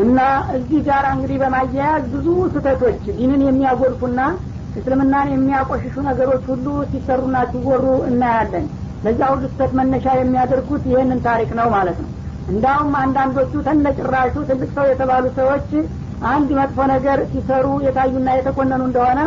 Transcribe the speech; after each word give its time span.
እና 0.00 0.18
እዚህ 0.56 0.80
ጋር 0.88 1.04
እንግዲህ 1.12 1.38
በማያያዝ 1.42 2.02
ብዙ 2.12 2.26
ስህተቶች 2.52 3.02
ዲንን 3.18 3.42
የሚያጎድፉና 3.46 4.20
እስልምናን 4.76 5.28
የሚያቆሽሹ 5.32 5.94
ነገሮች 6.08 6.42
ሁሉ 6.50 6.66
ሲሰሩና 6.90 7.36
ሲወሩ 7.52 7.84
እናያለን። 8.10 8.66
ለዛ 9.04 9.20
ሁሉ 9.32 9.42
ስህተት 9.46 9.72
መነሻ 9.78 10.06
የሚያደርጉት 10.18 10.84
ይህንን 10.90 11.20
ታሪክ 11.26 11.50
ነው 11.60 11.68
ማለት 11.76 11.98
ነው። 12.04 12.10
እንዳውም 12.48 12.92
አንዳንዶቹ 13.00 13.52
ተነጭራሹ 13.66 14.34
ትልቅ 14.50 14.70
ሰው 14.76 14.86
የተባሉ 14.90 15.24
ሰዎች 15.38 15.70
አንድ 16.28 16.48
መጥፎ 16.58 16.78
ነገር 16.92 17.18
ሲሰሩ 17.32 17.66
የታዩና 17.86 18.28
የተኮነኑ 18.36 18.82
እንደሆነ 18.88 19.20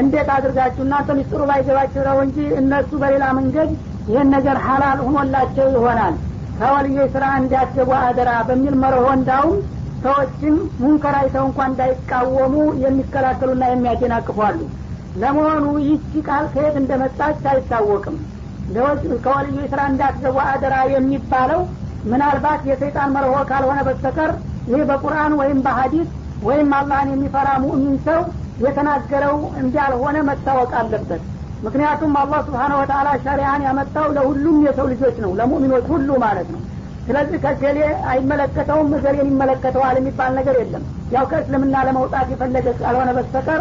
እንዴት 0.00 0.28
አድርጋችሁ 0.36 0.82
እናንተ 0.84 1.10
ሚስጥሩ 1.18 1.42
ባይገባቸው 1.50 2.02
ነው 2.08 2.16
እንጂ 2.24 2.38
እነሱ 2.60 2.90
በሌላ 3.02 3.24
መንገድ 3.38 3.70
ይህን 4.10 4.28
ነገር 4.36 4.56
ሀላል 4.64 4.98
ሆኖላቸው 5.06 5.66
ይሆናል። 5.74 6.14
ከወልዮች 6.58 7.12
ስራ 7.14 7.24
እንዲያስገቡ 7.40 7.90
አደራ 8.00 8.30
በሚል 8.48 8.74
መርሆ 8.82 9.04
እንዳውም 9.18 9.54
ሰዎችም 10.04 10.54
ሙንከር 10.80 11.14
አይተው 11.18 11.44
እንኳን 11.48 11.70
እንዳይቃወሙ 11.72 12.54
የሚከላከሉና 12.84 13.64
የሚያደናቅፏሉ 13.70 14.58
ለመሆኑ 15.14 15.64
ይቺ 15.88 16.22
ቃል 16.28 16.44
ከየት 16.54 16.76
እንደመጣች 16.80 17.42
አይታወቅም። 17.52 18.16
ከወልዮች 19.24 19.68
ስራ 19.72 19.80
እንዳትገቡ 19.90 20.36
አደራ 20.46 20.76
የሚባለው 20.92 21.60
ምናልባት 22.04 22.62
የሰይጣን 22.70 23.12
መርሆ 23.14 23.34
ካልሆነ 23.50 23.80
በስተቀር 23.88 24.30
ይህ 24.66 24.82
በቁርአን 24.90 25.32
ወይም 25.40 25.58
በሀዲስ 25.66 26.08
ወይም 26.42 26.70
አላህን 26.78 27.10
የሚፈራ 27.12 27.48
ሙእሚን 27.64 27.96
ሰው 28.06 28.20
የተናገረው 28.64 29.36
እንዳልሆነ 29.62 30.16
መታወቅ 30.28 30.70
አለበት። 30.80 31.22
ምክንያቱም 31.62 32.12
አላህ 32.22 32.40
ስብሓነ 32.48 32.72
ወተላ 32.80 33.08
ሸሪያን 33.24 33.64
ያመጣው 33.66 34.06
ለሁሉም 34.16 34.56
የሰው 34.66 34.86
ልጆች 34.92 35.16
ነው 35.24 35.30
ለሙእሚኖች 35.38 35.86
ሁሉ 35.92 36.08
ማለት 36.24 36.48
ነው 36.54 36.62
ስለዚህ 37.06 37.38
ከገሌ 37.44 37.78
አይመለከተውም 38.10 38.92
እገሌን 38.98 39.28
ይመለከተዋል 39.30 39.96
የሚባል 39.98 40.30
ነገር 40.38 40.56
የለም። 40.60 40.84
ያው 41.14 41.24
ከእስልምና 41.30 41.82
ለመውጣት 41.88 42.28
የፈለገ 42.32 42.66
ካልሆነ 42.78 43.10
በስተቀር 43.16 43.60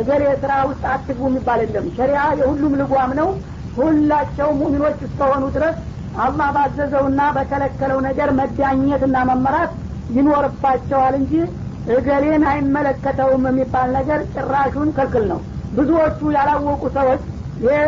እገሌ 0.00 0.24
ስራ 0.42 0.52
ውስጥ 0.68 0.82
አትግቡ 0.92 1.22
የሚባል 1.30 1.60
የለም። 1.64 1.86
ሸሪያ 1.96 2.20
የሁሉም 2.40 2.74
ልጓም 2.80 3.12
ነው። 3.20 3.28
ሁላቸው 3.76 4.48
ሙእሚኖች 4.60 4.98
እስከሆኑ 5.06 5.44
ድረስ 5.56 5.76
አላህ 6.20 6.48
ባዘዘውና 6.56 7.20
በከለከለው 7.36 7.98
ነገር 8.08 8.28
መዳኘትና 8.38 9.16
መመራት 9.28 9.72
ይኖርባቸዋል 10.16 11.14
እንጂ 11.20 11.34
እገሌን 11.94 12.42
አይመለከተውም 12.50 13.44
የሚባል 13.48 13.88
ነገር 13.98 14.20
ጭራሹን 14.34 14.88
ክልክል 14.96 15.24
ነው። 15.32 15.40
ብዙዎቹ 15.76 16.20
ያላወቁ 16.36 16.82
ሰዎች 16.96 17.22
ይህ 17.64 17.80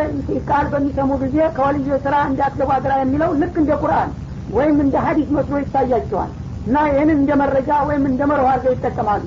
ቃል 0.48 0.66
በሚሰሙ 0.72 1.10
ጊዜ 1.22 1.36
ከወልዮ 1.56 1.94
ስራ 2.04 2.14
እንዳትገቡ 2.30 2.70
አድራ 2.76 2.92
የሚለው 3.00 3.30
ልክ 3.40 3.54
እንደ 3.62 3.72
ቁርአን 3.82 4.10
ወይም 4.52 4.76
እንደ 4.84 4.96
ሀዲስ 5.04 5.28
መስሎ 5.36 5.54
ይታያቸዋል። 5.62 6.30
እና 6.66 6.76
ይህንን 6.88 7.16
እንደ 7.16 7.32
መረጃ 7.42 7.70
ወይም 7.88 8.04
እንደ 8.10 8.22
መርሆ 8.30 8.46
አድርገው 8.50 8.74
ይጠቀማሉ። 8.76 9.24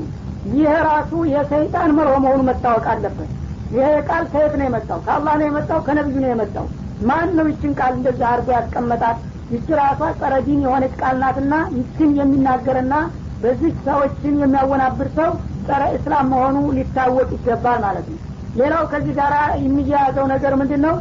ይህ 0.54 0.74
ራሱ 0.90 1.12
የሰይጣን 1.34 1.92
መርሆ 1.98 2.16
መሆኑ 2.26 2.42
መታወቅ 2.50 2.86
አለበት። 2.94 3.30
ይሄ 3.76 3.88
ቃል 4.08 4.24
ከየት 4.32 4.54
ነው 4.60 4.66
የመጣው? 4.68 5.00
ከአላህ 5.06 5.34
ነው 5.40 5.48
የመጣው? 5.50 5.80
ከነቢዩ 5.88 6.18
ነው 6.24 6.30
የመጣው? 6.32 6.66
ማን 7.02 7.30
ነው 7.38 7.48
ይችን 7.52 7.72
ቃል 7.80 7.94
እንደዛ 7.98 8.22
አድርጎ 8.32 8.50
ያስቀመጣት? 8.58 9.18
ይች 9.52 9.68
ራሷ 9.80 10.02
ጸረ 10.20 10.34
ዲን 10.46 10.62
የሆነች 10.66 10.94
ቃል 11.02 11.16
ናትና 11.24 11.54
ይችን 11.78 12.12
የሚናገርና 12.20 12.94
በዚህ 13.42 13.74
ሰዎችን 13.88 14.36
የሚያወናብር 14.42 15.10
ሰው 15.18 15.32
ጸረ 15.68 15.84
እስላም 15.98 16.30
መሆኑ 16.34 16.58
ሊታወቅ 16.78 17.28
ይገባል 17.36 17.80
ማለት 17.86 18.08
ነው። 18.12 18.20
ሌላው 18.60 18.84
ከዚህ 18.92 19.14
ጋር 19.20 19.34
የሚያያዘው 19.64 20.26
ነገር 20.34 20.54
ምንድን 20.62 20.82
ነው 20.86 20.96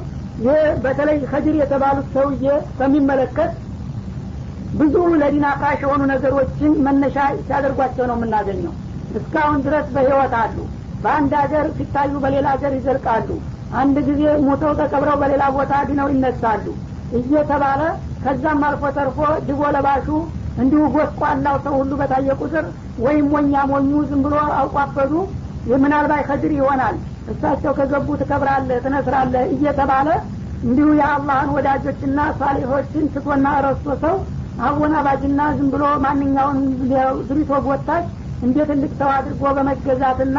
ይህ 0.44 0.62
በተለይ 0.84 1.18
ከድር 1.32 1.56
የተባሉት 1.60 2.06
ሰውዬ 2.14 2.46
በሚመለከት 2.78 3.52
ብዙ 4.78 4.94
አፍራሽ 5.48 5.80
የሆኑ 5.84 6.02
ነገሮችን 6.12 6.72
መነሻ 6.86 7.16
ሲያደርጓቸው 7.40 8.04
ነው 8.10 8.16
የምናገኘው። 8.18 8.72
እስካሁን 9.18 9.58
ድረስ 9.66 9.86
በህይወት 9.94 10.34
አሉ። 10.40 10.56
በአንድ 11.02 11.32
ሀገር 11.40 11.66
ሲታዩ 11.76 12.12
በሌላ 12.24 12.46
ሀገር 12.54 12.72
ይዘልቃሉ። 12.76 13.28
አንድ 13.74 13.96
ጊዜ 14.08 14.22
ሞተው 14.46 14.72
ተቀብረው 14.80 15.16
በሌላ 15.22 15.44
ቦታ 15.56 15.72
ድነው 15.88 16.08
ይነሳሉ። 16.12 16.66
እየተባለ 17.18 17.80
ከዛም 18.24 18.62
አልፎ 18.68 18.84
ተርፎ 18.96 19.18
ድቦ 19.48 19.62
ለባሹ 19.74 20.06
እንዲሁ 20.58 20.82
ጎስቋላው 20.94 21.56
ሰው 21.64 21.74
ሁሉ 21.80 21.92
በታየ 22.00 22.36
ቁጥር 22.40 22.66
ወይም 23.04 23.26
ሞኛ 23.32 23.62
ሞኙ 23.70 23.90
ዝም 24.10 24.20
ብሎ 24.26 24.36
አውቋበዱ 24.58 25.12
ምናልባት 25.82 26.22
ከድር 26.28 26.52
ይሆናል። 26.56 26.96
እሳቸው 27.32 27.72
ከገቡ 27.78 28.08
ትከብራለህ 28.20 28.78
ትነስራለህ 28.84 29.44
እየተባለ 29.54 30.08
እንዲሁ 30.62 30.88
የአላህን 30.98 31.50
ወዳጆችና 31.56 32.18
ሳሊሖችን 32.38 33.04
ስቶና 33.14 33.46
ረስቶ 33.64 33.86
ሰው 34.02 34.16
አወናባጅና 34.62 35.40
ዝም 35.56 35.68
ብሎ 35.72 35.84
ማንኛውን 36.04 36.58
ድሪቶ 37.28 37.52
ጎታች 37.66 38.06
እንደ 38.42 38.56
ትልቅ 38.68 38.92
ሰው 39.00 39.10
አድርጎ 39.16 39.42
በመገዛትና 39.56 40.38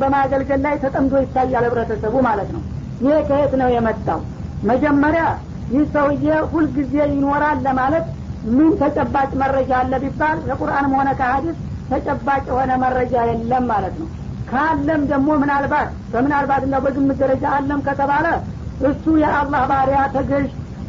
በማገልገል 0.00 0.60
ላይ 0.64 0.74
ተጠምዶ 0.82 1.14
ይታያል 1.22 1.64
ህብረተሰቡ 1.68 2.14
ማለት 2.28 2.48
ነው። 2.54 2.62
ይሄ 3.00 3.14
ከየት 3.28 3.52
ነው 3.60 3.68
የመጣው? 3.74 4.20
መጀመሪያ 4.62 5.22
ይህ 5.70 5.84
ሰውዬ 5.94 6.24
ሁልጊዜ 6.52 6.94
ይኖራል 7.12 7.58
ለማለት 7.66 8.06
ምን 8.48 8.70
ተጨባጭ 8.80 9.30
መረጃ 9.42 9.70
አለ 9.80 9.92
ቢባል 10.04 10.38
ከቁርአንም 10.46 10.92
ሆነ 10.98 11.10
ከሀዲስ 11.18 11.56
ተጨባጭ 11.90 12.42
የሆነ 12.50 12.72
መረጃ 12.84 13.14
የለም 13.30 13.64
ማለት 13.72 13.94
ነው። 14.00 14.08
ካለም 14.50 15.02
ደግሞ 15.10 15.28
ምናልባት 15.42 15.88
በምናልባት 16.12 16.62
እና 16.66 16.76
በግምት 16.84 17.18
ደረጃ 17.22 17.44
አለም 17.56 17.80
ከተባለ 17.88 18.26
እሱ 18.88 19.04
የአላህ 19.22 19.62
ባሪያ 19.70 20.00
ተገዥ 20.14 20.46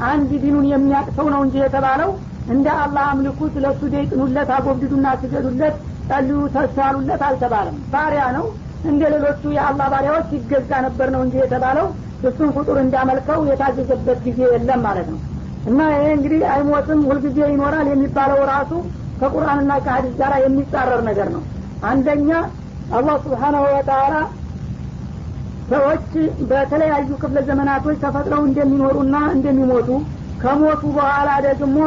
አንድ 0.10 0.32
ዲኑን 0.44 0.66
የሚያቅሰው 0.72 1.28
ነው 1.34 1.42
እንጂ 1.46 1.56
የተባለው 1.62 2.12
እንደ 2.52 2.68
አላህ 2.84 3.04
አምልኩት 3.12 3.56
ለእሱ 3.64 3.82
ደይጥኑለት 3.94 4.50
አጎብድዱና 4.56 5.08
ስገዱለት 5.22 5.76
ጸልዩ 6.10 6.40
ተሳሉለት 6.56 7.22
አልተባለም። 7.28 7.76
ባሪያ 7.94 8.24
ነው። 8.38 8.46
እንደ 8.84 9.02
ሌሎቹ 9.14 9.42
የአላህ 9.56 9.88
ባሪያዎች 9.94 10.30
ይገዛ 10.38 10.72
ነበር 10.86 11.08
ነው 11.16 11.22
እንጂ 11.26 11.36
የተባለው 11.42 11.88
እሱን 12.30 12.50
ፍጡር 12.56 12.78
እንዳመልከው 12.84 13.40
የታዘዘበት 13.50 14.20
ጊዜ 14.26 14.40
የለም 14.54 14.82
ማለት 14.88 15.08
ነው። 15.14 15.20
እና 15.68 15.80
ይሄ 15.94 16.04
እንግዲህ 16.18 16.42
አይሞትም 16.54 17.00
ሁልጊዜ 17.10 17.40
ይኖራል 17.52 17.88
የሚባለው 17.92 18.40
ራሱ 18.52 18.72
ከቁርአንና 19.22 19.72
ከሀዲስ 19.86 20.14
ጋር 20.22 20.34
የሚጻረር 20.44 21.02
ነገር 21.10 21.28
ነው። 21.36 21.44
አንደኛ 21.92 22.30
አላህ 22.92 23.16
ስብሓናሁ 23.26 23.64
ወተላ 23.70 24.16
ሰዎች 25.72 26.08
በተለያዩ 26.50 27.10
ክፍለ 27.22 27.40
ዘመናቶች 27.50 27.98
ተፈጥረው 28.04 28.42
እንደሚኖሩና 28.48 29.16
እንደሚሞቱ 29.36 29.90
ከሞቱ 30.42 30.84
በኋላ 30.96 31.30
ደግሞ 31.48 31.78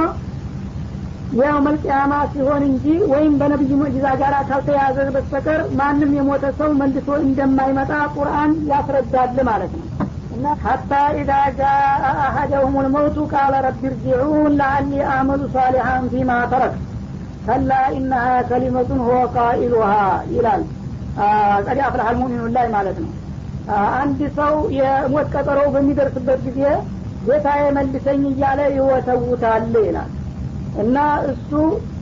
ያው 1.40 1.56
መልቅያማ 1.66 2.12
ሲሆን 2.32 2.62
እንጂ 2.68 2.84
ወይም 3.12 3.32
በነቢዩ 3.40 3.72
ሙዕጂዛ 3.80 4.06
ጋር 4.20 4.34
ካልተያዘ 4.48 4.96
በስተቀር 5.14 5.60
ማንም 5.78 6.10
የሞተ 6.18 6.44
ሰው 6.58 6.70
መልሶ 6.80 7.08
እንደማይመጣ 7.24 7.92
ቁርአን 8.14 8.52
ያስረዳል 8.70 9.38
ማለት 9.48 9.72
ነው። 9.78 9.86
እና 10.36 10.46
ሀታ 10.62 10.92
ኢዛ 11.18 11.32
ጃአ 11.58 11.80
አሀደሁም 12.22 12.76
ልመውቱ 12.84 13.26
ቃለ 13.32 13.54
ረቢ 13.66 13.82
እርጅዑን 13.90 14.54
ለአሊ 14.60 15.02
አመሉ 15.14 15.42
ሳሊሐን 15.54 16.06
ፊማ 16.12 16.38
ተረክ። 16.52 16.76
ከላ 17.46 17.70
ኢነሃ 17.96 18.22
ከሊመቱን 18.50 19.02
ሁወ 19.06 19.18
ቃኢሉሃ 19.36 19.90
ይላል። 20.34 20.62
ቀድ 21.66 21.78
አፍላህ 21.86 22.08
ልሙሚኑን 22.14 22.54
ላይ 22.56 22.66
ማለት 22.74 22.96
ነው 23.02 23.10
አንድ 23.94 24.20
ሰው 24.38 24.54
የሞት 24.76 25.28
ቀጠሮው 25.34 25.68
በሚደርስበት 25.74 26.40
ጊዜ 26.46 26.60
ጌታዬ 27.26 27.62
መልሰኝ 27.76 28.22
እያለ 28.30 28.60
ይወተውታል 28.74 29.74
ይላል። 29.86 30.10
እና 30.82 30.96
እሱ 31.30 31.50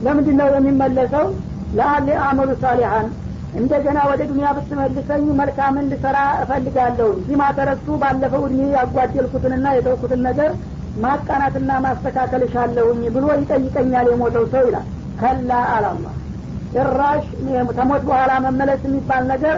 ለምንድን 0.05 0.37
ነው 0.41 0.47
የሚመለሰው? 0.53 1.25
ለአሊ 1.73 2.07
አመሉ 2.27 2.49
ሳሊሐን 2.63 3.07
እንደገና 3.53 3.99
ወደ 4.09 4.21
ዱኒያ 4.29 4.49
ብትመልሰኝ 4.57 5.25
መልካምን 5.39 5.89
ልሰራ 5.91 6.17
እፈልጋለሁ። 6.43 7.09
ዚማ 7.27 7.43
ተረሱ 7.57 7.87
ባለፈው 8.03 8.43
እድሜ 8.47 8.61
ያጓደልኩትንና 8.75 9.65
የተውኩትን 9.75 10.21
ነገር 10.27 10.51
ማቃናትና 11.03 11.71
ማስተካከል 11.85 12.41
እሻለሁኝ 12.47 13.03
ብሎ 13.15 13.25
ይጠይቀኛል 13.35 14.07
የሞተው 14.11 14.45
ሰው 14.53 14.65
ይላል። 14.69 14.87
ከላ 15.21 15.51
አላላ 15.75 16.05
ጭራሽ 16.73 17.25
ከሞት 17.77 18.03
በኋላ 18.07 18.31
መመለስ 18.45 18.81
የሚባል 18.87 19.23
ነገር 19.33 19.57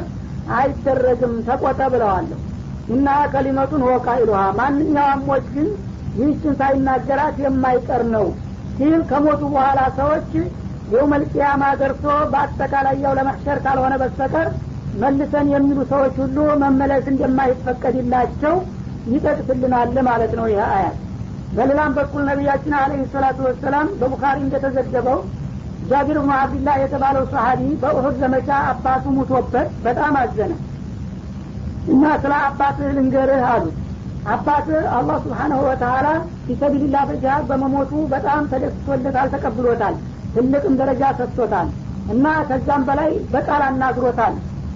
አይደረግም 0.56 1.34
ተቆጠ 1.48 1.82
ብለዋለሁ። 1.94 2.40
እና 2.90 3.08
ከሊመቱን 3.32 3.84
ወቃ 3.90 4.08
ይሉሃ። 4.20 4.42
ማንኛውም 4.60 5.22
ሞት 5.28 5.48
ግን 5.56 5.70
ይህችን 6.16 6.54
ሳይናገራት 6.60 7.38
የማይቀር 7.44 8.04
ነው። 8.16 8.28
ሲል 8.78 8.96
ከሞቱ 9.10 9.42
በኋላ 9.54 9.80
ሰዎች 9.98 10.30
የውመልቅያማ 10.94 11.64
ደርሶ 11.80 12.04
በአጠቃላይ 12.32 12.96
ያው 13.06 13.14
ለመሕሸር 13.20 13.60
ካልሆነ 13.64 13.94
በስተቀር 14.02 14.48
መልሰን 15.02 15.48
የሚሉ 15.54 15.80
ሰዎች 15.92 16.16
ሁሉ 16.24 16.38
መመለስ 16.62 17.06
እንደማይፈቀድላቸው 17.14 18.54
ይጠቅስልናል 19.14 19.98
ማለት 20.08 20.32
ነው 20.40 20.46
ይህ 20.52 20.62
አያት። 20.70 21.00
በሌላም 21.56 21.92
በኩል 21.98 22.22
ነቢያችን 22.30 22.74
አለህ 22.80 23.02
ሰላቱ 23.14 23.40
ወሰላም 23.48 23.88
በቡኻሪ 24.00 24.38
እንደተዘገበው 24.46 25.20
ጃቢር 25.82 26.18
ብኑ 26.20 26.32
አብድላህ 26.38 26.76
የተባለው 26.82 27.24
ሰሀቢ 27.32 27.62
በኡሁድ 27.82 28.16
ዘመቻ 28.22 28.50
አባቱ 28.70 29.06
ሙቶበት 29.18 29.70
በጣም 29.84 30.14
አዘነ። 30.22 30.52
እና 31.88 32.04
ስለ 32.22 32.34
አባትህ 32.46 32.94
ልንገርህ 32.98 33.44
አሉት 33.50 33.76
አባትህ 34.26 34.86
አላህ 34.98 35.18
ስብሓናሁ 35.24 35.60
ወተላ 35.68 36.08
ፊሰቢልላ 36.46 36.98
በጅሃድ 37.10 37.44
በመሞቱ 37.50 37.92
በጣም 38.14 38.44
ተደስቶለታል 38.52 39.28
ተቀብሎታል 39.34 39.96
ትልቅም 40.36 40.76
ደረጃ 40.80 41.04
ሰጥቶታል። 41.20 41.68
እና 42.08 42.26
ከዛም 42.50 42.82
በላይ 42.88 43.12
በቃል 43.32 43.62
አናግሮታል። 43.68 44.34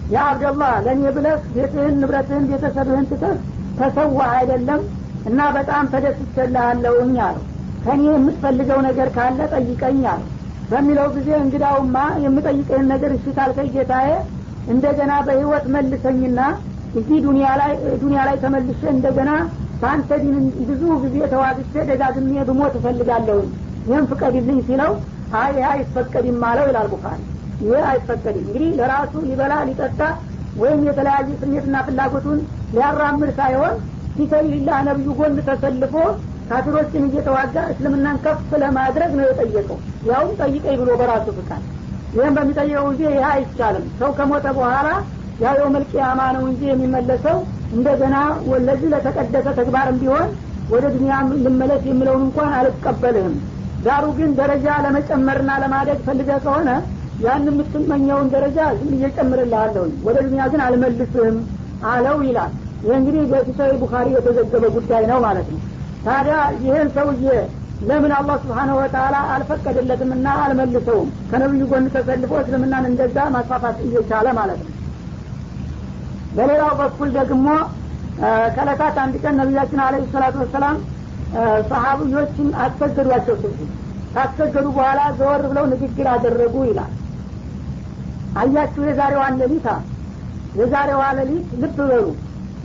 ያ 0.10 0.20
አብደላህ 0.30 0.74
ለእኔ 0.86 1.04
ብለህ 1.18 1.40
ቤትህን 1.56 1.96
ንብረትህን 2.02 2.46
ቤተሰብህን 2.52 3.06
ትተህ 3.10 3.36
ተሰዋ 3.78 4.20
አይደለም 4.38 4.82
እና 5.26 5.40
በጣም 5.58 5.86
ተደስቸልሃለሁኝ 5.94 7.16
አለው። 7.26 7.44
ከእኔ 7.84 8.04
የምትፈልገው 8.12 8.80
ነገር 8.88 9.10
ካለ 9.16 9.40
ጠይቀኝ 9.54 10.02
አለው 10.14 10.30
በሚለው 10.72 11.08
ጊዜ 11.16 11.30
እንግዳውማ 11.44 11.96
የምጠይቅህን 12.24 12.86
ነገር 12.94 13.12
እሺ 13.16 13.26
ካልከኝ 13.38 13.70
ጌታዬ 13.76 14.10
እንደገና 14.74 15.14
በህይወት 15.28 15.66
መልሰኝና 15.76 16.40
እዚህ 17.00 17.18
ዱኒያ 18.02 18.20
ላይ 18.28 18.36
ተመልሼ 18.44 18.82
እንደገና 18.94 19.32
በአንተ 19.82 20.12
ዲን 20.22 20.38
ብዙ 20.70 20.82
ጊዜ 21.04 21.18
ተዋግቼ 21.34 21.74
ደጋግሜ 21.90 22.32
ብሞት 22.50 22.74
እፈልጋለሁኝ። 22.80 23.50
ይህም 23.88 24.08
ፍቀድልኝ 24.10 24.58
ሲለው 24.68 24.92
አይ 25.42 25.56
አይፈቀድም 25.70 26.42
አለው 26.48 26.66
ይላል 26.70 26.88
ቡኻሪ። 26.94 27.20
ይህ 27.64 27.84
አይፈቀድም። 27.92 28.44
እንግዲህ 28.44 28.72
ለራሱ 28.80 29.14
ሊበላ 29.30 29.54
ሊጠጣ 29.70 30.00
ወይም 30.62 30.82
የተለያየ 30.88 31.30
ስሜትና 31.42 31.76
ፍላጎቱን 31.88 32.40
ሊያራምድ 32.76 33.32
ሳይሆን 33.40 33.74
ፊሰቢልላህ 34.16 34.78
ነብዩ 34.88 35.08
ጎን 35.20 35.36
ተሰልፎ 35.50 35.96
ካፊሮችን 36.50 37.04
እየተዋጋ 37.08 37.56
እስልምናን 37.72 38.18
ከፍ 38.24 38.50
ለማድረግ 38.64 39.12
ነው 39.18 39.26
የጠየቀው። 39.28 39.78
ያውም 40.10 40.32
ጠይቀኝ 40.42 40.76
ብሎ 40.82 40.90
በራሱ 41.02 41.28
ፍቃድ 41.38 41.64
ይህም 42.16 42.36
በሚጠየቀው 42.38 42.86
ጊዜ 42.92 43.04
ይህ 43.12 43.26
አይቻልም። 43.32 43.86
ሰው 44.00 44.12
ከሞተ 44.18 44.46
በኋላ 44.58 44.88
ያው 45.44 45.56
የውመልቅያማ 45.60 46.22
ነው 46.36 46.44
እንጂ 46.50 46.62
የሚመለሰው 46.70 47.38
እንደገና 47.76 48.16
ለዚህ 48.66 48.90
ለተቀደሰ 48.94 49.48
ተግባርም 49.60 50.00
ቢሆን 50.02 50.30
ወደ 50.72 50.86
ዱኒያ 50.96 51.14
ልመለስ 51.46 51.84
የሚለውን 51.90 52.24
እንኳን 52.28 52.52
አልቀበልህም። 52.58 53.36
ዳሩ 53.86 54.06
ግን 54.18 54.32
ደረጃ 54.40 54.68
ለመጨመርና 54.86 55.52
ለማደግ 55.64 56.00
ፈልገ 56.08 56.32
ከሆነ 56.46 56.70
ያን 57.24 57.48
የምትመኘውን 57.50 58.28
ደረጃ 58.34 58.60
ዝም 58.78 58.92
እየጨምርልሃለሁኝ 58.98 59.94
ወደ 60.08 60.18
ዱኒያ 60.26 60.44
ግን 60.52 60.62
አልመልስህም 60.66 61.38
አለው 61.92 62.18
ይላል። 62.28 62.52
ይህ 62.84 62.94
እንግዲህ 62.98 63.24
በፊሳዊ 63.32 63.72
ቡኻሪ 63.82 64.08
የተዘገበ 64.16 64.66
ጉዳይ 64.76 65.04
ነው 65.12 65.20
ማለት 65.26 65.48
ነው 65.54 65.60
ታዲያ 66.10 66.36
ይህን 66.62 66.88
ሰውዬ 66.96 67.26
ለምን 67.82 68.12
አላህ 68.16 68.36
ስብሓነሁ 68.44 68.76
ወተላ 68.80 69.16
አልፈቀደለትም 69.34 70.10
እና 70.16 70.28
አልመልሰውም? 70.44 71.10
ከነብዩ 71.30 71.62
ጎን 71.72 71.86
ተሰልፎ 71.94 72.32
እስልምናን 72.42 72.86
እንደዛ 72.90 73.18
ማስፋፋት 73.36 73.78
እየቻለ 73.86 74.28
ማለት 74.40 74.62
ነው። 74.66 74.74
በሌላው 76.36 76.72
በኩል 76.82 77.10
ደግሞ 77.18 77.48
ከለታት 78.56 78.98
አንድ 79.04 79.16
ቀን 79.24 79.36
ነቢያችን 79.42 79.82
አለ 79.86 80.02
ሰላቱ 80.14 80.36
ወሰላም 80.44 80.78
ሰሀብዮችን 81.70 82.48
አስሰገዷቸው 82.64 83.36
ስልኩ 83.44 83.60
ካስሰገዱ 84.14 84.66
በኋላ 84.78 85.02
ዘወር 85.20 85.44
ብለው 85.50 85.66
ንግግር 85.74 86.08
አደረጉ 86.14 86.56
ይላል። 86.70 86.92
አያችሁ 88.36 88.84
የዛሬዋን 88.90 89.38
ሌሊት 89.42 89.68
የዛሬዋ 90.56 91.04
ሌሊት 91.20 91.48
ልብ 91.62 91.78
በሉ 91.84 92.06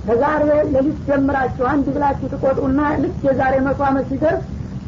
ከዛሬ 0.06 0.42
ሌሊት 0.72 0.98
ጀምራችሁ 1.08 1.64
አንድ 1.70 1.86
ብላችሁ 1.94 2.26
ትቆጥሩና 2.32 2.80
ልክ 3.02 3.20
የዛሬ 3.26 3.54
መቶ 3.66 3.80
አመት 3.88 4.06
ሲደርስ 4.10 4.42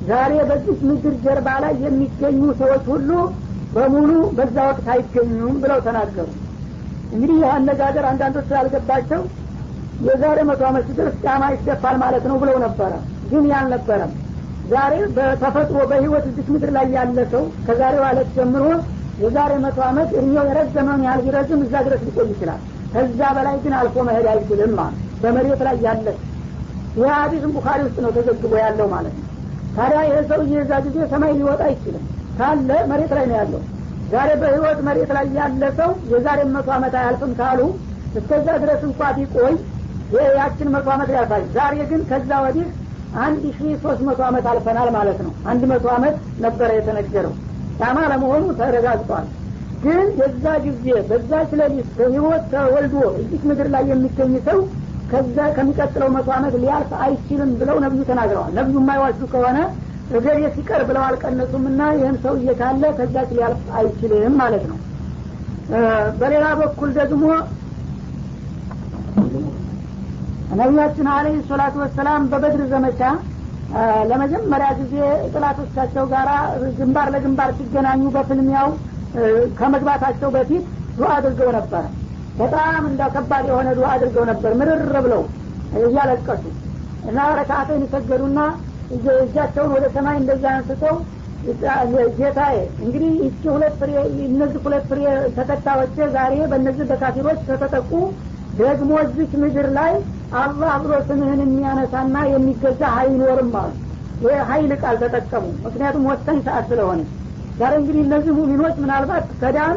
ዛሬ 0.08 0.32
በዚህ 0.48 0.76
ምድር 0.88 1.14
ጀርባ 1.22 1.48
ላይ 1.64 1.74
የሚገኙ 1.84 2.40
ሰዎች 2.60 2.84
ሁሉ 2.92 3.10
በሙሉ 3.74 4.10
በዛ 4.36 4.56
ወቅት 4.68 4.86
አይገኙም 4.94 5.56
ብለው 5.62 5.78
ተናገሩ። 5.86 6.28
እንግዲህ 7.12 7.36
ይህ 7.36 7.48
አነጋገር 7.54 8.04
አንዳንዶች 8.10 8.46
ስላልገባቸው 8.50 9.22
የዛሬ 10.06 10.38
መቶ 10.48 10.62
አመት 10.68 10.84
ሲደርስ 10.88 11.16
ጫማ 11.24 11.42
ይደፋል 11.54 11.96
ማለት 12.02 12.24
ነው 12.30 12.36
ብለው 12.42 12.58
ነበረ። 12.64 12.92
ግን 13.30 13.44
ያልነበረም 13.52 14.12
ዛሬ 14.72 14.94
በተፈጥሮ 15.16 15.78
በህይወት 15.90 16.24
እዚህ 16.30 16.46
ምድር 16.54 16.70
ላይ 16.76 16.86
ያለ 16.96 17.18
ሰው 17.32 17.44
ከዛሬው 17.66 18.04
አለት 18.08 18.30
ጀምሮ 18.36 18.64
የዛሬ 19.22 19.52
መቶ 19.64 19.78
አመት 19.88 20.10
እድሜው 20.18 20.46
የረዘመውን 20.50 21.04
ያህል 21.06 21.20
ቢረዝም 21.26 21.60
እዛ 21.66 21.74
ድረስ 21.86 22.00
ሊቆይ 22.06 22.28
ይችላል። 22.32 22.60
ከዛ 22.92 23.20
በላይ 23.36 23.56
ግን 23.64 23.74
አልፎ 23.78 23.96
መሄድ 24.08 24.26
አይችልም 24.32 24.72
ማለት 24.80 25.02
በመሬት 25.22 25.60
ላይ 25.66 25.76
ያለ 25.86 26.06
ይህ 26.96 27.08
ሀዲስም 27.14 27.50
ቡኻሪ 27.56 27.80
ውስጥ 27.86 27.98
ነው 28.04 28.10
ተዘግቦ 28.16 28.52
ያለው 28.62 28.86
ማለት 28.88 29.14
ነው። 29.16 29.24
ታዲያ 29.76 30.00
ይህ 30.08 30.20
ሰውዬ 30.30 30.52
የዛ 30.58 30.72
ጊዜ 30.86 30.98
ሰማይ 31.10 31.32
ሊወጣ 31.38 31.62
አይችልም። 31.68 32.04
ካለ 32.38 32.70
መሬት 32.90 33.12
ላይ 33.18 33.26
ነው 33.30 33.36
ያለው። 33.40 33.62
ዛሬ 34.12 34.30
በህይወት 34.40 34.78
መሬት 34.86 35.10
ላይ 35.16 35.26
ያለ 35.38 35.62
ሰው 35.78 35.90
የዛሬ 36.12 36.40
መቶ 36.54 36.68
አመት 36.76 36.94
አያልፍም 37.00 37.32
ካሉ 37.40 37.60
እስከዛ 38.18 38.48
ድረስ 38.62 38.82
እንኳ 38.88 39.00
ቢቆይ 39.16 39.54
ያችን 40.36 40.68
መቶ 40.74 40.86
አመት 40.94 41.10
ያልፋል 41.16 41.42
ዛሬ 41.56 41.76
ግን 41.90 42.02
ከዛ 42.10 42.30
ወዲህ 42.44 42.66
አንድ 43.24 43.42
ሺ 43.56 43.74
ሶስት 43.82 44.00
መቶ 44.08 44.20
አመት 44.28 44.46
አልፈናል 44.50 44.88
ማለት 44.96 45.18
ነው። 45.26 45.32
አንድ 45.50 45.62
መቶ 45.72 45.86
አመት 45.96 46.16
ነበረ 46.40 46.68
የተነገረው። 46.76 47.34
ጫማ 47.80 47.98
ለመሆኑ 48.12 48.44
ተረጋግጧል። 48.60 49.26
ግን 49.84 50.06
የዛ 50.20 50.44
ጊዜ 50.64 50.86
በዛች 51.08 51.50
ሌሊት 51.60 51.88
በህይወት 51.98 52.44
ተወልዶ 52.52 52.94
እዚህ 53.20 53.40
ምድር 53.48 53.68
ላይ 53.74 53.84
የሚገኝ 53.90 54.34
ሰው 54.46 54.58
ከዛ 55.10 55.36
ከሚቀጥለው 55.56 56.08
መቶ 56.14 56.28
አመት 56.36 56.54
ሊያልፍ 56.62 56.90
አይችልም 57.04 57.50
ብለው 57.60 57.76
ነብዩ 57.84 58.00
ተናግረዋል። 58.08 58.52
ነብዩ 58.58 58.74
የማይዋሹ 58.80 59.20
ከሆነ 59.32 59.58
እገሌ 60.10 60.40
ሲቀር 60.56 60.82
ብለው 60.88 61.02
አልቀነሱም 61.06 61.64
እና 61.70 61.82
ይህን 61.96 62.16
ሰው 62.24 62.34
እየካለ 62.40 62.82
ከዛች 62.98 63.30
ሊያልፍ 63.36 63.62
አይችልም 63.78 64.34
ማለት 64.40 64.64
ነው። 64.70 64.78
በሌላ 66.20 66.46
በኩል 66.60 66.90
ደግሞ 66.98 67.22
ነቢያችን 70.58 71.06
አለህ 71.14 71.36
ሰላቱ 71.48 71.74
ወሰላም 71.82 72.28
በበድር 72.32 72.62
ዘመቻ 72.72 73.00
ለመጀመሪያ 74.10 74.68
ጊዜ 74.80 74.94
ጥላቶቻቸው 75.32 76.04
ጋር 76.12 76.28
ግንባር 76.78 77.08
ለግንባር 77.14 77.50
ሲገናኙ 77.58 78.02
በፍልሚያው 78.14 78.68
ከመግባታቸው 79.58 80.28
በፊት 80.36 80.64
ዱዓ 80.98 81.08
አድርገው 81.16 81.50
ነበረ 81.56 81.82
በጣም 82.38 82.82
እንደ 82.88 83.02
ከባድ 83.14 83.44
የሆነ 83.50 83.68
ዱዓ 83.78 83.88
አድርገው 83.94 84.24
ነበር። 84.30 84.52
ምርር 84.60 84.94
ብለው 85.04 85.22
እያለቀሱ 85.82 86.44
እና 87.08 87.18
ረካአተን 87.38 87.82
ይሰገዱና 87.84 88.38
እጃቸውን 88.94 89.70
ወደ 89.76 89.84
ሰማይ 89.94 90.16
እንደዛ 90.20 90.44
አንስተው 90.54 90.96
ጌታዬ 92.18 92.54
እንግዲህ 92.84 93.10
ይቺ 93.24 93.42
ሁለት 93.54 93.74
ፍሬ 93.80 93.90
እነዚህ 94.26 94.60
ሁለት 94.64 94.84
ፍሬ 94.90 95.00
ተከታዮች 95.36 95.96
ዛሬ 96.14 96.34
በእነዚህ 96.52 96.84
በካፊሮች 96.90 97.40
ከተጠቁ 97.48 97.90
ደግሞ 98.58 98.90
እዚች 99.04 99.32
ምድር 99.42 99.68
ላይ 99.78 99.92
አላህ 100.40 100.72
ብሎ 100.82 100.92
ስምህን 101.08 101.40
የሚያነሳና 101.44 102.16
የሚገዛ 102.30 102.82
አይኖርም 103.00 103.52
አሉ። 103.60 103.72
ይህ 104.22 104.38
ሀይል 104.50 104.72
ቃል 104.82 104.96
ተጠቀሙ። 105.02 105.46
ምክንያቱም 105.64 106.04
ወሳኝ 106.10 106.38
ሰዓት 106.46 106.66
ስለሆነ 106.70 107.00
ዛሬ 107.58 107.72
እንግዲህ 107.80 108.02
እነዚህ 108.06 108.32
ሙሚኖች 108.38 108.76
ምናልባት 108.82 109.26
ከዳኑ 109.40 109.76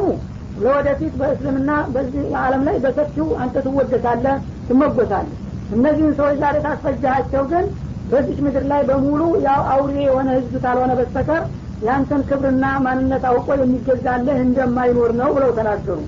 ለወደፊት 0.62 1.14
በእስልምና 1.20 1.70
በዚህ 1.94 2.24
ዓለም 2.40 2.62
ላይ 2.66 2.76
በሰፊው 2.84 3.28
አንተ 3.42 3.62
ትወደሳለህ 3.66 4.36
ትመጎሳለህ። 4.68 5.36
እነዚህን 5.76 6.14
ሰዎች 6.18 6.36
ዛሬ 6.42 6.56
ታስፈጃቸው 6.64 7.42
ግን 7.52 7.66
በዚች 8.10 8.38
ምድር 8.44 8.64
ላይ 8.70 8.80
በሙሉ 8.88 9.20
ያው 9.46 9.60
አውሬ 9.72 9.94
የሆነ 10.02 10.28
ህዝብ 10.38 10.54
ካልሆነ 10.64 10.92
በስተቀር 11.00 11.42
ያንተን 11.86 12.22
ክብርና 12.28 12.64
ማንነት 12.84 13.22
አውቆ 13.28 13.48
የሚገዛለህ 13.58 14.38
እንደማይኖር 14.44 15.12
ነው 15.20 15.30
ብለው 15.36 15.52
ተናገሩ። 15.58 15.98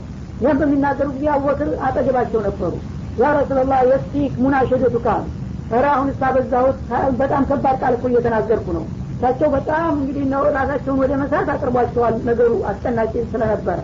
ይህም 0.40 0.58
በሚናገሩ 0.60 1.08
ጊዜ 1.16 1.26
አወክር 1.34 1.70
አጠገባቸው 1.86 2.40
ነበሩ። 2.48 2.72
ያ 3.20 3.30
ረሱላላህ 3.38 3.80
የስቲክ 3.90 4.34
ሙናሸደቱ 4.42 4.96
ቃል 5.06 5.22
ኧረ 5.72 5.84
አሁን 5.94 6.08
እስታበዛሁት 6.12 6.78
በጣም 7.20 7.42
ከባድ 7.50 7.76
ቃል 7.82 7.94
እኮ 7.98 8.06
እየተናገርኩ 8.10 8.66
ነው። 8.76 8.84
እሳቸው 9.14 9.48
በጣም 9.54 9.90
እንግዲህ 9.96 10.24
ነው 10.32 10.42
ራሳቸውን 10.56 11.00
ወደ 11.02 11.12
መሳት 11.20 11.48
አቅርቧቸዋል 11.54 12.14
ነገሩ 12.28 12.52
አስጨናቂ 12.70 13.12
ስለነበረ 13.32 13.78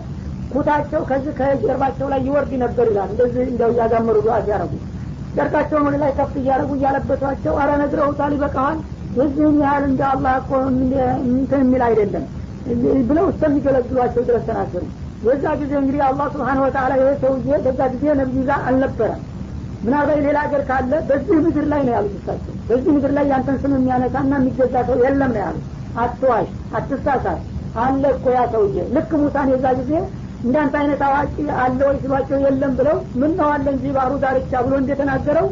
ኩታቸው 0.51 1.01
ከዚህ 1.09 1.33
ከጀርባቸው 1.39 2.07
ላይ 2.13 2.21
ይወርድ 2.27 2.51
ነበር 2.63 2.85
ይላል። 2.91 3.09
እንደዚህ 3.13 3.43
እንደው 3.51 3.71
እያጋመሩ 3.73 4.15
ዱዓ 4.25 4.37
ሲያረጉ 4.45 4.71
ጨርቃቸውን 5.35 5.83
ወደ 5.87 5.95
ላይ 6.03 6.11
ከፍ 6.17 6.33
እያደረጉ 6.41 6.71
እያለበሷቸው 6.77 7.53
አረ 7.61 7.71
ነግረውታል 7.81 8.31
ይበቃዋል 8.37 8.77
የዚህን 9.17 9.57
ያህል 9.63 9.83
እንደ 9.89 10.01
አላህ 10.11 10.33
እኮ 10.41 10.51
እንትን 11.33 11.61
የሚል 11.63 11.83
አይደለም 11.87 12.25
ብለው 13.09 13.25
እስከሚገለግሏቸው 13.31 14.23
ድረስ 14.29 14.43
ተናገሩ። 14.49 14.83
የዛ 15.25 15.45
ጊዜ 15.61 15.71
እንግዲህ 15.79 16.01
አላህ 16.07 16.27
ስብሓን 16.33 16.59
ወተላ 16.63 16.91
ይህ 16.99 17.15
ሰውዬ 17.23 17.57
በዛ 17.65 17.79
ጊዜ 17.93 18.13
ነብዩ 18.19 18.41
ጋር 18.49 18.59
አልነበረም። 18.69 19.21
ምናልባት 19.83 20.19
ሌላ 20.25 20.37
ሀገር 20.45 20.61
ካለ 20.69 20.91
በዚህ 21.09 21.37
ምድር 21.45 21.65
ላይ 21.71 21.81
ነው 21.87 21.93
ያሉት 21.97 22.15
እሳቸው። 22.19 22.53
በዚህ 22.69 22.91
ምድር 22.95 23.11
ላይ 23.17 23.25
ያንተን 23.31 23.57
ስም 23.61 23.73
የሚያነሳና 23.77 24.31
የሚገዛ 24.39 24.75
ሰው 24.89 24.97
የለም 25.05 25.31
ነው 25.35 25.41
ያሉት። 25.43 25.65
አትዋሽ 25.99 26.47
አትሳሳት 26.77 27.39
አለ 27.83 28.03
እኮ 28.15 28.25
ያ 28.35 28.41
ሰውዬ። 28.53 28.77
ልክ 28.95 29.11
ሙሳን 29.21 29.49
የዛ 29.53 29.67
ጊዜ 29.79 29.91
እንዳንተ 30.43 30.73
አይነት 30.81 31.01
አዋቂ 31.07 31.33
አለ 31.63 31.79
ወይ 31.87 31.97
ሲሏቸው 32.01 32.37
የለም 32.43 32.73
ብለው 32.77 32.97
ምን 33.21 33.31
ነው 33.39 33.47
አለ 33.53 33.65
እንጂ 33.73 33.85
ባህሩ 33.97 34.13
ዳርቻ 34.23 34.51
ብሎ 34.65 34.73
እንደተናገረው 34.81 35.47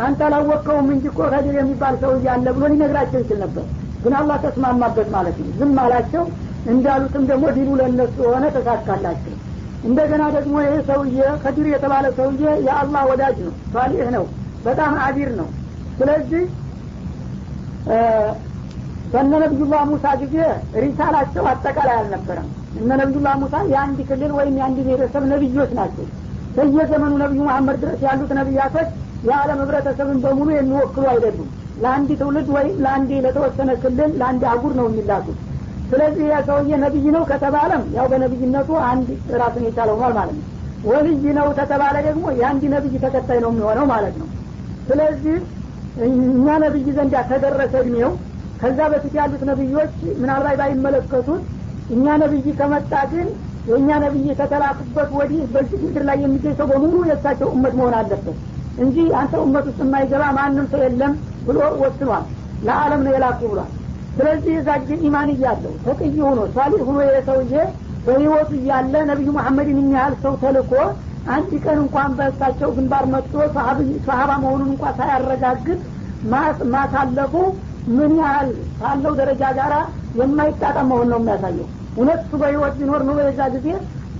አንተ 0.00 0.20
አላወቅከውም 0.26 0.88
እንጂ 0.94 1.04
እኮ 1.10 1.20
ከድር 1.32 1.54
የሚባል 1.58 1.94
ሰውዬ 2.02 2.26
አለ 2.34 2.46
ብሎ 2.56 2.64
ሊነግራቸው 2.72 3.18
ይችል 3.22 3.38
ነበር። 3.44 3.64
ግን 4.02 4.14
አላህ 4.20 4.36
ተስማማበት 4.44 5.08
ማለት 5.16 5.38
ነው። 5.42 5.50
ዝም 5.58 5.78
አላቸው። 5.82 6.24
እንዳሉትም 6.72 7.24
ደግሞ 7.30 7.44
ዲኑ 7.56 7.70
ለእነሱ 7.80 8.16
ሆነ 8.30 8.44
ተሳካላቸው። 8.56 9.34
እንደገና 9.84 10.22
ደግሞ 10.36 10.54
ይህ 10.64 10.78
ሰውዬ 10.88 11.18
ከዲር 11.42 11.66
የተባለ 11.72 12.06
ሰውዬ 12.18 12.42
የአላህ 12.66 13.02
ወዳጅ 13.10 13.36
ነው 13.46 13.54
ሳሊህ 13.74 14.08
ነው 14.16 14.24
በጣም 14.64 14.94
አቢር 15.04 15.30
ነው። 15.38 15.48
ስለዚህ 15.98 16.42
በነ 19.12 19.32
ነቢዩላህ 19.42 19.82
ሙሳ 19.90 20.06
ጊዜ 20.22 20.36
ሪሳላቸው 20.82 21.44
አጠቃላይ 21.52 21.96
አልነበረም 22.00 22.48
እነ 22.76 22.90
ነቢዩላህ 23.00 23.34
ሙሳ 23.40 23.54
የአንድ 23.70 23.98
ክልል 24.08 24.32
ወይም 24.38 24.54
የአንድ 24.58 24.78
ብሔረሰብ 24.86 25.24
ነቢዮች 25.32 25.70
ናቸው። 25.78 26.06
በየዘመኑ 26.56 27.12
ነቢዩ 27.22 27.40
መሐመድ 27.48 27.76
ድረስ 27.82 28.00
ያሉት 28.06 28.30
ነቢያቶች 28.38 28.88
የዓለም 29.28 29.58
ህብረተሰብን 29.62 30.18
በሙሉ 30.24 30.48
የሚወክሉ 30.52 31.04
አይደሉም። 31.12 31.48
ለአንድ 31.82 32.10
ትውልድ 32.20 32.48
ወይም 32.56 32.74
ለአንድ 32.84 33.10
ለተወሰነ 33.26 33.70
ክልል 33.82 34.10
ለአንድ 34.20 34.42
አጉር 34.52 34.72
ነው 34.78 34.86
የሚላኩት። 34.88 35.38
ስለዚህ 35.90 36.24
ያ 36.32 36.38
ሰውዬ 36.48 36.72
ነቢይ 36.82 37.06
ነው 37.14 37.22
ከተባለም 37.30 37.82
ያው 37.96 38.06
በነቢይነቱ 38.10 38.70
አንድ 38.90 39.08
ራሱን 39.40 39.64
የቻለ 39.68 39.90
ሆኗል 39.94 40.12
ማለት 40.18 40.36
ነው። 40.38 40.46
ወልይ 40.84 41.24
ነው 41.38 41.46
ከተባለ 41.58 41.96
ደግሞ 42.08 42.24
የአንድ 42.40 42.62
ነቢይ 42.74 42.94
ተከታይ 43.04 43.38
ነው 43.44 43.50
የሚሆነው 43.52 43.86
ማለት 43.92 44.14
ነው። 44.20 44.28
ስለዚህ 44.88 45.36
እኛ 46.06 46.46
ነቢይ 46.64 46.86
ዘንድ 46.96 47.14
ተደረሰ 47.30 47.74
እድሜው 47.82 48.12
ከዛ 48.60 48.78
በፊት 48.92 49.14
ያሉት 49.18 49.42
ነቢዮች 49.50 49.92
ምናልባት 50.20 50.56
ባይመለከቱት 50.60 51.42
እኛ 51.90 52.16
ነቢይ 52.22 52.46
ከመጣ 52.58 52.92
ግን 53.12 53.28
የእኛ 53.68 53.88
ነቢይ 54.04 54.28
ከተላኩበት 54.38 55.10
ወዲህ 55.18 55.40
በዚህ 55.54 55.80
ምድር 55.84 56.04
ላይ 56.08 56.18
የሚገኝ 56.22 56.54
ሰው 56.60 56.66
በሙሉ 56.70 56.94
የእሳቸው 57.08 57.48
እመት 57.56 57.74
መሆን 57.78 57.94
አለበት 57.98 58.38
እንጂ 58.82 58.96
አንተ 59.20 59.34
እመት 59.46 59.64
ውስጥ 59.70 59.80
የማይገባ 59.84 60.24
ማንም 60.36 60.66
ሰው 60.72 60.80
የለም 60.84 61.12
ብሎ 61.46 61.58
ወስኗል። 61.82 62.24
ለአለም 62.66 63.00
ነው 63.04 63.12
የላኩ 63.14 63.40
ብሏል። 63.52 63.70
ስለዚህ 64.16 64.54
እዛ 64.60 64.70
ጊዜ 64.82 64.92
ኢማን 65.08 65.28
እያለው 65.34 65.74
ተቅይ 65.84 66.16
ሆኖ 66.26 66.40
ሳሊህ 66.56 66.82
ሆኖ 66.88 66.98
የሰውዬ 67.08 67.54
በህይወቱ 68.06 68.50
እያለ 68.58 68.94
ነቢዩ 69.10 69.30
መሐመድን 69.38 69.78
የሚያህል 69.80 70.14
ሰው 70.22 70.34
ተልኮ 70.42 70.72
አንድ 71.34 71.50
ቀን 71.64 71.78
እንኳን 71.82 72.10
በእሳቸው 72.18 72.70
ግንባር 72.76 73.04
መጥቶ 73.14 73.34
ሰሀባ 74.06 74.30
መሆኑን 74.44 74.70
እንኳን 74.72 74.94
ሳያረጋግጥ 75.00 75.78
ማሳለፉ 76.74 77.34
ምን 77.96 78.14
ያህል 78.20 78.48
ካለው 78.80 79.12
ደረጃ 79.20 79.42
ጋር 79.58 79.72
የማይጣጣም 80.20 80.88
መሆን 80.90 81.08
ነው 81.12 81.20
የሚያሳየው 81.20 81.68
እውነት 81.94 82.20
እሱ 82.24 82.32
በህይወት 82.42 82.74
ቢኖር 82.80 83.02
ኑሮ 83.08 83.18
የዛ 83.26 83.40
ጊዜ 83.54 83.68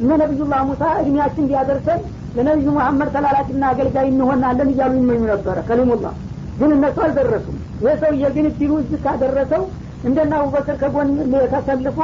እነ 0.00 0.10
ነቢዩላህ 0.22 0.60
ሙሳ 0.68 0.82
እድሜያችን 1.00 1.46
ቢያደርሰን 1.50 2.00
ለነቢዩ 2.36 2.68
መሐመድ 2.76 3.08
ተላላኪና 3.14 3.62
አገልጋይ 3.72 4.06
እንሆናለን 4.10 4.68
እያሉ 4.72 4.92
ይመኙ 5.00 5.22
ነበረ። 5.32 5.56
ከሊሙላህ 5.68 6.14
ግን 6.60 6.70
እነሱ 6.76 6.96
አልደረሱም። 7.06 7.56
ይህ 7.84 7.94
ሰውዬ 8.02 8.24
ግን 8.34 8.46
እድሉ 8.50 8.72
እዚህ 8.82 8.98
ካደረሰው 9.04 9.62
እንደና 10.04 10.32
አቡበክር 10.40 10.76
ከጎን 10.82 11.08
ተሰልፎ 11.52 11.98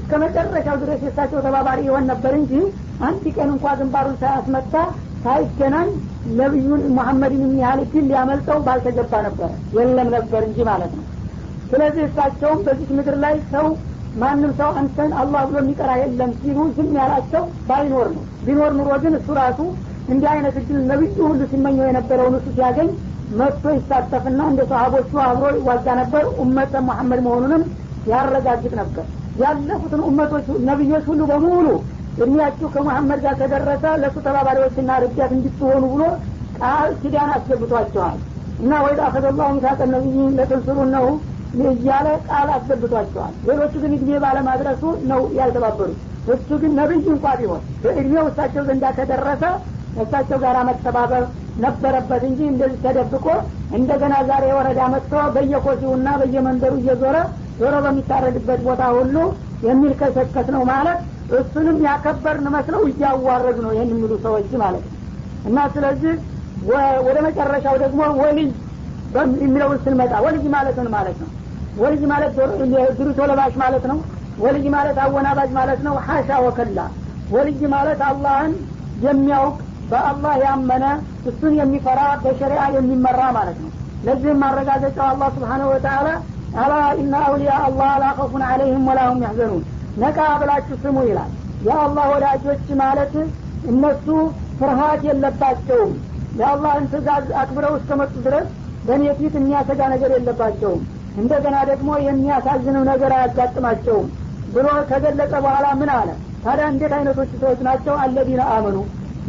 እስከ 0.00 0.12
መጨረሻው 0.22 0.76
ድረስ 0.82 1.00
የእሳቸው 1.04 1.38
ተባባሪ 1.46 1.80
ይሆን 1.88 2.04
ነበር 2.10 2.32
እንጂ 2.40 2.52
አንድ 3.08 3.24
ቀን 3.36 3.48
እንኳ 3.54 3.74
ግንባሩን 3.80 4.16
ሳያስመታ 4.20 4.74
ሳይገናኝ 5.24 5.88
ነቢዩን 6.38 6.82
መሐመድን 6.98 7.42
የሚያህል 7.46 7.80
ድል 7.92 8.04
ሊያመልጠው 8.10 8.58
ባልተገባ 8.66 9.12
ነበረ 9.26 9.48
የለም 9.76 10.08
ነበር 10.16 10.42
እንጂ 10.48 10.58
ማለት 10.70 10.92
ነው። 10.98 11.04
ስለዚህ 11.70 12.02
እሳቸውም 12.08 12.60
በዚህ 12.66 12.88
ምድር 12.98 13.16
ላይ 13.24 13.34
ሰው 13.52 13.66
ማንም 14.20 14.52
ሰው 14.58 14.70
አንተን 14.78 15.10
አላህ 15.20 15.42
ብሎ 15.48 15.56
የሚቀራ 15.60 15.90
የለም 16.00 16.30
ሲሉ 16.40 16.58
ዝም 16.76 16.88
ያላቸው 16.98 17.44
ባይኖር 17.68 18.08
ነው። 18.14 18.24
ቢኖር 18.46 18.72
ኑሮ 18.78 18.90
ግን 19.02 19.14
እሱ 19.18 19.28
ራሱ 19.38 19.58
እንዲህ 20.08 20.28
አይነት 20.32 20.54
እድል 20.60 20.80
ነቢዩ 20.90 21.16
ሁሉ 21.26 21.40
ሲመኘው 21.50 21.86
የነበረውን 21.88 22.36
እሱ 22.38 22.46
ሲያገኝ 22.56 22.88
መጥቶ 23.40 23.64
ይሳተፍና 23.76 24.40
እንደ 24.50 24.60
ሰሀቦቹ 24.70 25.12
አብሮ 25.26 25.44
ይዋጋ 25.58 25.86
ነበር። 26.00 26.24
ኡመተ 26.40 26.74
መሐመድ 26.88 27.20
መሆኑንም 27.26 27.62
ያረጋግጥ 28.10 28.72
ነበር። 28.80 29.04
ያለፉትን 29.42 30.02
ኡመቶች 30.06 30.46
ነቢዮች 30.68 31.04
ሁሉ 31.10 31.20
በሙሉ 31.30 31.66
እድሜያችሁ 32.16 32.68
ከመሐመድ 32.74 33.20
ጋር 33.24 33.34
ከደረሰ 33.40 33.84
ለእሱ 34.02 34.16
ተባባሪዎችና 34.26 34.96
ረዳት 35.02 35.30
እንድትሆኑ 35.36 35.84
ብሎ 35.94 36.02
ቃል 36.58 36.90
ኪዳን 37.02 37.30
አስገብቷቸዋል። 37.36 38.18
እና 38.60 38.72
ወይዳ 38.84 39.00
አኸዘላሁ 39.08 39.48
ሚሳቀ 39.56 39.80
ነቢይን 39.92 40.32
ለተንስሩ 40.38 40.78
ነው 40.94 41.06
እያለ 41.72 42.08
ቃል 42.26 42.48
አስገብቷቸዋል። 42.56 43.34
ሌሎቹ 43.48 43.72
ግን 43.82 43.92
እድሜ 43.96 44.18
ባለማድረሱ 44.24 44.82
ነው 45.10 45.20
ያልተባበሩት። 45.38 45.98
እሱ 46.34 46.48
ግን 46.62 46.72
ነቢይ 46.78 47.06
እንኳ 47.12 47.26
ቢሆን 47.38 47.62
በእድሜው 47.82 48.24
እሳቸው 48.30 48.62
ዘንዳ 48.68 48.86
ከደረሰ 48.96 49.42
እሳቸው 50.02 50.38
ጋር 50.42 50.56
መተባበር 50.68 51.22
ነበረበት 51.62 52.22
እንጂ 52.28 52.40
እንደዚህ 52.50 52.80
ተደብቆ 52.84 53.26
እንደገና 53.78 54.14
ዛሬ 54.28 54.44
ወረዳ 54.58 54.80
መጥቶ 54.94 55.12
በየኮሲውና 55.34 56.08
በየመንደሩ 56.20 56.74
እየዞረ 56.80 57.16
ዞሮ 57.60 57.74
በሚታረድበት 57.84 58.60
ቦታ 58.66 58.82
ሁሉ 58.96 59.16
የሚል 59.66 59.92
ከሰከስ 60.00 60.48
ነው 60.54 60.62
ማለት 60.70 61.00
እሱንም 61.38 61.76
ያከበርን 61.86 62.46
መስለው 62.54 62.82
እያዋረዱ 62.90 63.58
ነው 63.66 63.72
ይህን 63.76 63.90
የሚሉ 63.94 64.12
ሰዎች 64.24 64.50
ማለት 64.62 64.84
ነው። 64.86 64.96
እና 65.44 65.58
ስለዚህ 65.74 66.14
ወደ 67.06 67.18
መጨረሻው 67.26 67.76
ደግሞ 67.82 68.00
ወልይ 68.22 68.48
የሚለውን 69.44 69.78
ስንመጣ 69.84 70.12
ወልይ 70.24 70.46
ማለት 70.54 70.78
ማለት 70.96 71.18
ነው 71.22 71.30
ወልይ 71.78 72.04
ማለት 72.12 72.34
ድሪቶ 72.98 73.20
ለባሽ 73.30 73.54
ማለት 73.62 73.84
ነው። 73.90 73.98
ወልይ 74.38 74.66
ማለት 74.74 74.98
አወናባጅ 75.04 75.50
ማለት 75.58 75.80
ነው። 75.86 75.94
ሀሻ 76.06 76.38
ወከላ። 76.44 76.78
ወልይ 77.34 77.62
ማለት 77.74 78.00
አላህን 78.08 78.52
የሚያውቅ 79.04 79.56
በአላህ 79.90 80.34
ያመነ 80.44 80.84
እሱን 81.30 81.52
የሚፈራ 81.60 82.00
በሸሪዓ 82.22 82.62
የሚመራ 82.76 83.20
ማለት 83.38 83.58
ነው። 83.64 83.70
ለዚህም 84.04 84.38
ማረጋገጫው 84.42 85.06
አላህ 85.12 85.28
ስብሓነሁ 85.36 85.68
ወተአላ 85.72 86.08
አላ 86.56 86.72
ኢነ 87.00 87.14
አውሊያ 87.24 87.52
አላህ 87.66 87.90
ላ 88.02 88.06
ኸውፉን 88.18 88.44
አለይህም 88.46 88.86
ወላሁም 88.90 89.20
ያሕዘኑን 89.24 89.64
ነቃ 90.02 90.18
ብላችሁ 90.40 90.76
ስሙ 90.84 90.96
ይላል። 91.08 91.30
የአላህ 91.66 92.04
ወዳጆች 92.12 92.66
ማለት 92.82 93.14
እነሱ 93.70 94.06
ፍርሃት 94.60 95.02
የለባቸውም። 95.08 95.92
የአላህን 96.38 96.86
ትእዛዝ 96.92 97.26
አክብረው 97.40 97.74
እስከመጡ 97.78 98.14
ድረስ 98.26 98.48
በእኔ 98.86 99.04
ፊት 99.18 99.34
የሚያሰጋ 99.38 99.80
ነገር 99.94 100.10
የለባቸውም 100.16 100.82
እንደገና 101.16 101.56
ደግሞ 101.70 101.90
የሚያሳዝንም 102.06 102.84
ነገር 102.90 103.12
አያጋጥማቸውም 103.16 104.08
ብሎ 104.54 104.68
ከገለጸ 104.90 105.32
በኋላ 105.44 105.66
ምን 105.80 105.90
አለ? 105.96 106.08
ታዲያ 106.44 106.66
እንዴት 106.72 106.92
አይነቶች 106.96 107.30
ሰዎች 107.42 107.60
ናቸው 107.68 107.94
አለዲነ 108.02 108.42
አመኑ? 108.54 108.76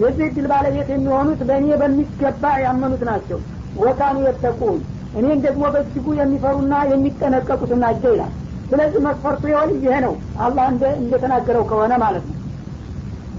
የዚህ 0.01 0.25
እድል 0.29 0.45
ባለቤት 0.51 0.89
የሚሆኑት 0.93 1.41
በእኔ 1.49 1.67
በሚገባ 1.81 2.43
ያመኑት 2.63 3.01
ናቸው። 3.09 3.39
ወካኑ 3.81 4.17
የተቁን 4.27 4.77
እኔን 5.19 5.39
ደግሞ 5.45 5.63
በእጅጉ 5.73 6.07
የሚፈሩና 6.19 6.73
የሚጠነቀቁት 6.91 7.71
ናቸው 7.83 8.11
ይላል። 8.15 8.31
ስለዚህ 8.69 8.99
መስፈርቱ 9.07 9.43
የሆን 9.51 9.71
ይሄ 9.77 9.95
ነው። 10.05 10.13
አላህ 10.39 10.65
እንደተናገረው 10.97 11.63
ከሆነ 11.71 11.93
ማለት 12.03 12.25
ነው። 12.29 12.37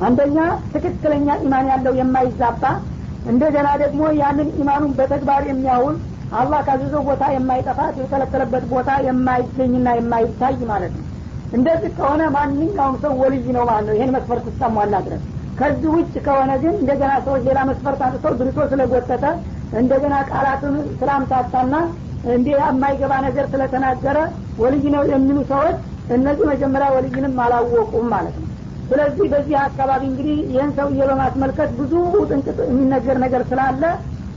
አንደኛ 0.06 0.36
ትክክለኛ 0.72 1.28
ኢማን 1.44 1.66
ያለው 1.72 1.94
የማይዛባ 2.00 2.64
እንደገና 3.26 3.68
ደግሞ 3.82 4.02
ያንን 4.20 4.48
ኢማኑን 4.60 4.92
በተግባር 4.98 5.42
የሚያውል 5.50 5.96
አላህ 6.32 6.60
ካዘዘው 6.66 7.02
ቦታ 7.08 7.24
የማይጠፋ 7.34 7.78
የተከለከለበት 7.90 8.64
ቦታ 8.72 8.90
የማይገኝና 9.06 9.88
የማይታይ 9.98 10.56
ማለት 10.70 10.92
ነው። 10.98 11.06
እንደዚህ 11.52 11.90
ከሆነ 11.96 12.22
ማንኛውም 12.36 12.94
ሰው 13.02 13.12
ወልይ 13.22 13.46
ነው 13.56 13.64
ማለት 13.70 13.86
ነው። 13.88 13.96
ይህን 13.98 14.12
መስፈርት 14.16 14.46
እስከሟላ 14.50 14.94
ድረስ 15.06 15.22
ከዚህ 15.58 15.90
ውጭ 15.96 16.14
ከሆነ 16.26 16.50
ግን 16.62 16.74
እንደገና 16.80 17.12
ሰዎች 17.26 17.42
ሌላ 17.48 17.58
መስፈርት 17.70 18.00
አንስተው 18.06 18.34
ድርቶ 18.40 18.58
ስለጎተተ 18.70 19.24
እንደገና 19.72 20.14
ቃላቱን 20.30 20.76
ስላምታታና 20.98 21.74
እንዲ 22.30 22.48
የማይገባ 22.60 23.12
ነገር 23.26 23.44
ስለተናገረ 23.52 24.18
ወልይ 24.58 24.84
ነው 24.94 25.02
የሚሉ 25.12 25.38
ሰዎች 25.50 25.76
እነዚህ 26.16 26.44
መጀመሪያ 26.52 26.88
ወልይንም 26.94 27.36
አላወቁም 27.44 28.06
ማለት 28.14 28.34
ነው። 28.40 28.48
ስለዚህ 28.90 29.26
በዚህ 29.32 29.56
አካባቢ 29.66 30.02
እንግዲህ 30.10 30.38
ይህን 30.52 30.70
ሰውዬ 30.78 31.00
በማስመልከት 31.10 31.70
ብዙ 31.78 31.92
ጥንቅጥ 32.30 32.58
የሚነገር 32.66 33.16
ነገር 33.24 33.42
ስላለ 33.50 33.82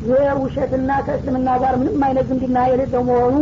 የውሸትና 0.10 0.92
ከእስልምና 1.06 1.50
ጋር 1.62 1.74
ምንም 1.82 2.04
አይነት 2.08 2.26
ዝምድና 2.30 2.58
የሌለው 2.70 3.04
መሆኑ 3.10 3.36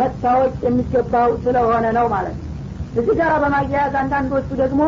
መታወቅ 0.00 0.54
የሚገባው 0.66 1.30
ስለሆነ 1.44 1.86
ነው 1.98 2.06
ማለት 2.14 2.36
ነው። 2.38 2.48
እዚህ 2.92 3.14
ጋር 3.20 3.32
በማያያዝ 3.42 3.94
አንዳንዶቹ 4.00 4.48
ደግሞ 4.62 4.80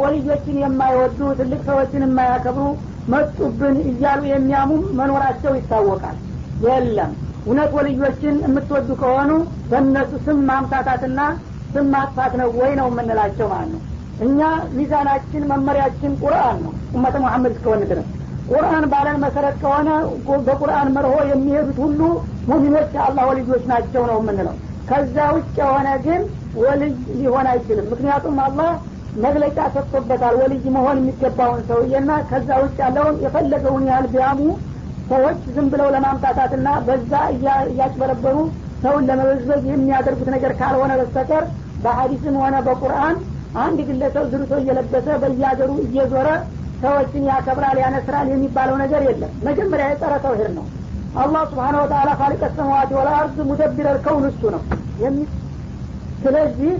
ወልዮችን 0.00 0.56
የማይወዱ 0.62 1.20
ትልቅ 1.38 1.60
ሰዎችን 1.68 2.04
የማያከብሩ 2.06 2.64
መጡብን 3.08 3.76
እያሉ 3.90 4.20
የሚያሙም 4.30 4.82
መኖራቸው 4.98 5.52
ይታወቃል። 5.58 6.16
የለም። 6.66 7.12
እውነት 7.46 7.70
ወልዮችን 7.76 8.36
የምትወዱ 8.44 8.90
ከሆኑ 9.00 9.30
በእነሱ 9.70 10.12
ስም 10.26 10.38
ማምታታትና 10.50 11.20
ስም 11.72 11.86
ማጥፋት 11.94 12.32
ነው 12.40 12.48
ወይ 12.58 12.72
ነው 12.80 12.86
የምንላቸው 12.90 13.46
ማለት 13.52 13.70
ነው። 13.74 13.82
እኛ 14.20 14.40
ሚዛናችን 14.76 15.48
መመሪያችን 15.50 16.12
ቁርአን 16.22 16.58
ነው። 16.64 16.72
ኡመተ 16.94 17.16
መሐመድ 17.24 17.52
እስከሆነ 17.56 17.82
ድረስ 17.90 18.08
ቁርአን 18.48 18.84
ባለን 18.92 19.18
መሰረት 19.22 19.56
ከሆነ 19.60 19.90
በቁርአን 20.46 20.88
መርሆ 20.96 21.14
የሚሄዱት 21.30 21.78
ሁሉ 21.84 22.00
ሙሚኖች 22.48 22.90
የአላህ 22.96 23.24
ወልዮች 23.30 23.64
ናቸው 23.70 24.02
ነው 24.10 24.18
የምንለው። 24.20 24.56
ከዛ 24.88 25.16
ውጭ 25.34 25.54
የሆነ 25.60 25.88
ግን 26.06 26.22
ወልይ 26.62 26.90
ሊሆን 27.20 27.46
አይችልም። 27.52 27.86
ምክንያቱም 27.92 28.36
አላህ 28.46 28.70
መግለጫ 29.24 29.58
ሰጥቶበታል 29.74 30.34
ወልይ 30.40 30.64
መሆን 30.76 30.96
የሚገባውን 31.00 31.60
ሰውዬና 31.68 32.12
ከዛ 32.30 32.48
ውጭ 32.62 32.76
ያለውን 32.84 33.16
የፈለገውን 33.24 33.84
ያህል 33.90 34.06
ቢያሙ 34.14 34.40
ሰዎች 35.10 35.40
ዝም 35.54 35.66
ብለው 35.72 35.88
ለማምጣታትና 35.94 36.68
በዛ 36.86 37.12
እያጭበረበሩ 37.34 38.36
ሰውን 38.82 39.06
ለመበዝበዝ 39.08 39.62
የሚያደርጉት 39.70 40.28
ነገር 40.34 40.52
ካልሆነ 40.60 40.92
በስተቀር 41.00 41.44
በሀዲስም 41.84 42.36
ሆነ 42.42 42.56
በቁርአን 42.66 43.16
አንድ 43.62 43.78
ግለሰብ 43.88 44.24
ዝርቶ 44.32 44.52
እየለበሰ 44.62 45.08
በየሀገሩ 45.22 45.70
እየዞረ 45.84 46.28
ሰዎችን 46.84 47.28
ያከብራል 47.30 47.78
ያነስራል 47.82 48.26
የሚባለው 48.32 48.76
ነገር 48.82 49.02
የለም። 49.08 49.32
መጀመሪያ 49.46 49.86
የጸረ 49.90 50.14
ተውሂድ 50.24 50.50
ነው። 50.58 50.66
አላህ 51.14 51.42
ስብሓን 51.50 51.76
ወተላ 51.80 52.10
ካሊቀ 52.20 52.44
ሰማዋት 52.56 52.90
ወልአርድ 52.96 53.36
ሙደቢረል 53.50 53.98
ከውን 54.06 54.24
እሱ 54.30 54.42
ነው። 54.54 54.62
ስለዚህ 56.24 56.72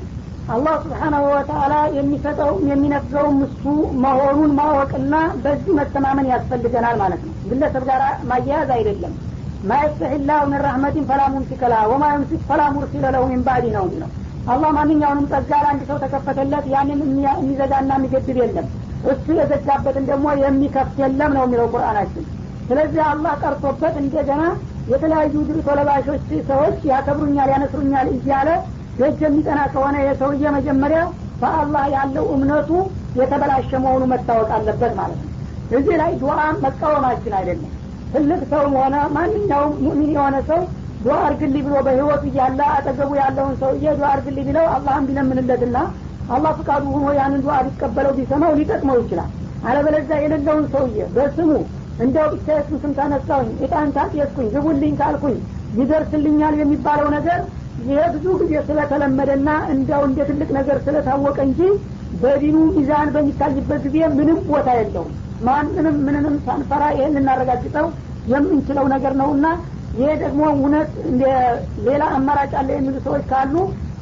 አላህ 0.49 0.75
ስብሓናሁ 0.83 1.23
ወተአላ 1.31 1.75
የሚሰጠውም 1.97 2.65
የሚነፍገውም 2.71 3.39
እሱ 3.47 3.63
መሆኑን 4.05 4.51
ማወቅና 4.59 5.15
በዚህ 5.45 5.73
መተማመን 5.79 6.27
ያስፈልገናል 6.33 6.97
ማለት 7.03 7.23
ነው። 7.29 7.35
ግለሰብ 7.51 7.85
ጋር 7.91 8.03
ማያያዝ 8.31 8.71
አይደለም። 8.77 9.15
ما 9.64 9.74
يفتح 9.74 10.12
الله 10.12 10.41
من 10.50 10.61
رحمة 10.67 11.05
فلا 11.11 11.23
ممسك 11.35 11.62
لها 11.73 11.83
وما 11.93 12.05
يمسك 12.14 12.43
فلا 12.49 12.62
مرسل 12.75 13.05
له 13.14 13.23
من 13.31 13.43
بعده 13.47 13.67
ነው 13.77 13.85
የሚለው። 13.87 14.11
አላህ 14.49 14.71
ማንኛውንም 14.79 15.27
ጸጋ 15.31 15.51
ለአንድ 15.65 15.83
ሰው 15.91 15.99
ተከፈተለት 16.03 16.67
ያንን 16.75 17.01
የሚዘጋና 17.19 17.91
የሚገድብ 17.99 18.39
የለም 18.43 18.67
እሱ 19.13 19.27
የዘጋበትን 19.39 20.05
ደግሞ 20.11 20.27
የሚከፍት 20.43 20.97
የለም 21.03 21.33
ነው 21.37 21.43
የሚለው 21.47 21.67
ቁርአናችን። 21.73 22.25
ስለዚህ 22.69 23.03
አላህ 23.09 23.33
ቀርቶበት 23.43 23.95
እንደገና 24.03 24.43
የተለያዩ 24.93 25.35
ድሪቶ 25.49 25.69
ለባሾች 25.79 26.23
ሰዎች 26.49 26.79
ያከብሩኛል 26.91 27.49
ያነስሩኛል 27.55 28.09
እያለ 28.15 28.49
ደጅ 28.99 29.21
የሚጠና 29.25 29.61
ከሆነ 29.73 29.97
የሰውዬ 30.05 30.51
መጀመሪያ 30.57 31.01
በአላህ 31.41 31.85
ያለው 31.95 32.25
እምነቱ 32.35 32.71
የተበላሸ 33.21 33.71
መሆኑ 33.85 34.03
መታወቅ 34.13 34.49
አለበት 34.57 34.93
ማለት 34.99 35.19
ነው። 35.23 35.31
እዚህ 35.77 35.95
ላይ 36.01 36.13
ዱዓ 36.21 36.35
መቃወማችን 36.65 37.35
አይደለም። 37.39 37.71
ትልቅ 38.13 38.41
ሰውም 38.51 38.75
ሆነ 38.81 38.97
ማንኛውም 39.15 39.73
ሙእሚን 39.85 40.11
የሆነ 40.17 40.37
ሰው 40.51 40.61
ዱዓ 41.05 41.17
አርግልኝ 41.27 41.63
ብሎ 41.67 41.77
በህይወቱ 41.87 42.23
እያለ 42.31 42.61
አጠገቡ 42.75 43.11
ያለውን 43.21 43.55
ሰውዬ 43.63 43.87
ዱዓ 43.99 44.09
አርግልኝ 44.13 44.47
ብለው 44.51 44.67
አላህን 44.75 45.07
ቢለምንለትና 45.09 45.77
አላህ 46.28 46.52
ፍቃዱ 46.59 46.85
ሆኖ 46.95 47.07
ያንን 47.19 47.40
ዱዓ 47.45 47.57
ሊቀበለው 47.66 48.12
ቢሰማው 48.19 48.52
ሊጠቅመው 48.59 48.99
ይችላል። 49.02 49.31
አለበለዚያ 49.62 50.16
የሌለውን 50.23 50.64
ሰውዬ 50.73 51.00
በስሙ 51.14 51.50
እንደው 51.99 52.28
ብቻ 52.35 52.47
የሱን 52.57 52.78
ስም 52.83 52.93
ካነሳሁኝ 52.97 53.50
እጣን 53.64 53.90
ታጤስኩኝ 53.97 54.49
ግቡልኝ 54.54 54.95
ካልኩኝ 55.00 55.37
ይደርስልኛል 55.78 56.54
የሚባለው 56.61 57.09
ነገር 57.16 57.40
ይሄ 57.83 58.00
ብዙ 58.14 58.26
ጊዜ 58.43 58.54
ስለተለመደና 58.69 59.50
እንዲያው 59.73 60.02
እንደ 60.09 60.19
ትልቅ 60.28 60.49
ነገር 60.59 60.76
ስለታወቀ 60.87 61.38
እንጂ 61.49 61.61
በዲኑ 62.23 62.57
ሚዛን 62.75 63.09
በሚታይበት 63.14 63.81
ጊዜ 63.87 64.07
ምንም 64.19 64.38
ቦታ 64.50 64.69
የለውም። 64.78 65.12
ማንንም 65.47 65.97
ምንንም 66.07 66.35
ሳንፈራ 66.45 66.83
ይህን 66.97 67.16
ልናረጋግጠው 67.16 67.87
የምንችለው 68.26 68.87
ነገር 68.95 69.14
ነውና 69.21 69.47
ይሄ 69.97 70.11
ደግሞ 70.23 70.43
እውነት 70.54 70.93
ሌላ 71.87 72.02
አማራጭ 72.16 72.52
አለ 72.61 72.69
የሚሉ 72.76 72.97
ሰዎች 73.07 73.25
ካሉ 73.33 73.54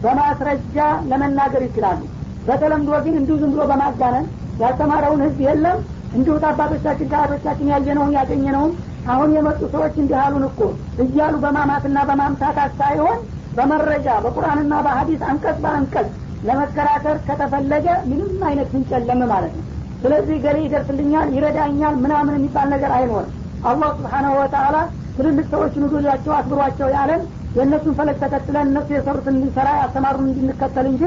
በማስረጃ 0.05 0.77
ለመናገር 1.11 1.63
ይችላሉ 1.67 2.01
በተለምዶ 2.47 2.91
ግን 3.05 3.15
እንዲሁ 3.21 3.35
ዝም 3.43 3.51
ብሎ 3.55 3.63
በማጋነን 3.71 4.27
ያስተማረውን 4.59 5.21
ህዝብ 5.25 5.41
የለም። 5.47 5.79
እንዲሁ 6.13 6.35
አባቶቻችን 6.47 7.11
ከአቶቻችን 7.13 7.71
ያየነውን 7.73 8.17
ያገኘነውን 8.19 8.73
አሁን 9.07 9.31
የመጡ 9.37 9.61
ሰዎች 9.73 9.95
እንዲህ 10.03 10.19
አሉን 10.25 10.45
እኮ 10.49 10.61
እያሉ 11.05 11.35
በማማትና 11.45 11.99
በማምታታት 12.09 12.73
ሳይሆን 12.81 13.19
በመረጃ 13.57 14.09
በቁርአንና 14.25 14.75
በሀዲስ 14.85 15.23
አንቀጽ 15.31 15.57
በአንቀጽ 15.65 16.09
ለመከራከር 16.43 17.17
ከተፈለገ 17.27 17.87
ምንም 18.11 18.41
አይነት 18.49 18.69
ፍንጭ 18.73 18.91
የለም 18.97 19.21
ማለት 19.33 19.53
ነው። 19.59 19.65
ስለዚህ 20.03 20.37
ገሌ 20.45 20.59
ይደርስልኛል 20.65 21.29
ይረዳኛል 21.35 21.95
ምናምን 22.05 22.37
የሚባል 22.39 22.69
ነገር 22.75 22.93
አይኖርም። 22.97 23.33
አላህ 23.65 23.91
ስብሓናሁ 23.99 24.33
ወተአላ 24.41 24.77
ትልልቅ 25.17 25.47
ሰዎችን 25.53 25.85
ውዶላቸው 25.87 26.33
አክብሯቸው 26.39 26.89
ያለን 26.97 27.23
የእነሱን 27.58 27.96
ፈለግ 28.00 28.18
ተከትለን 28.24 28.68
እነሱ 28.72 28.90
የሰሩትን 28.96 29.36
እንድንሰራ 29.38 29.70
ያስተማሩን 29.82 30.28
እንድንከተል 30.32 30.88
እንጂ 30.92 31.04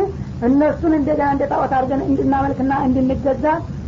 እነሱን 0.49 0.93
እንደገና 0.99 1.29
እንደ 1.35 1.45
ጣዖት 1.53 1.73
አድርገን 1.79 2.03
እንድናመልክና 2.09 2.73
እንድንገዛ 2.89 3.45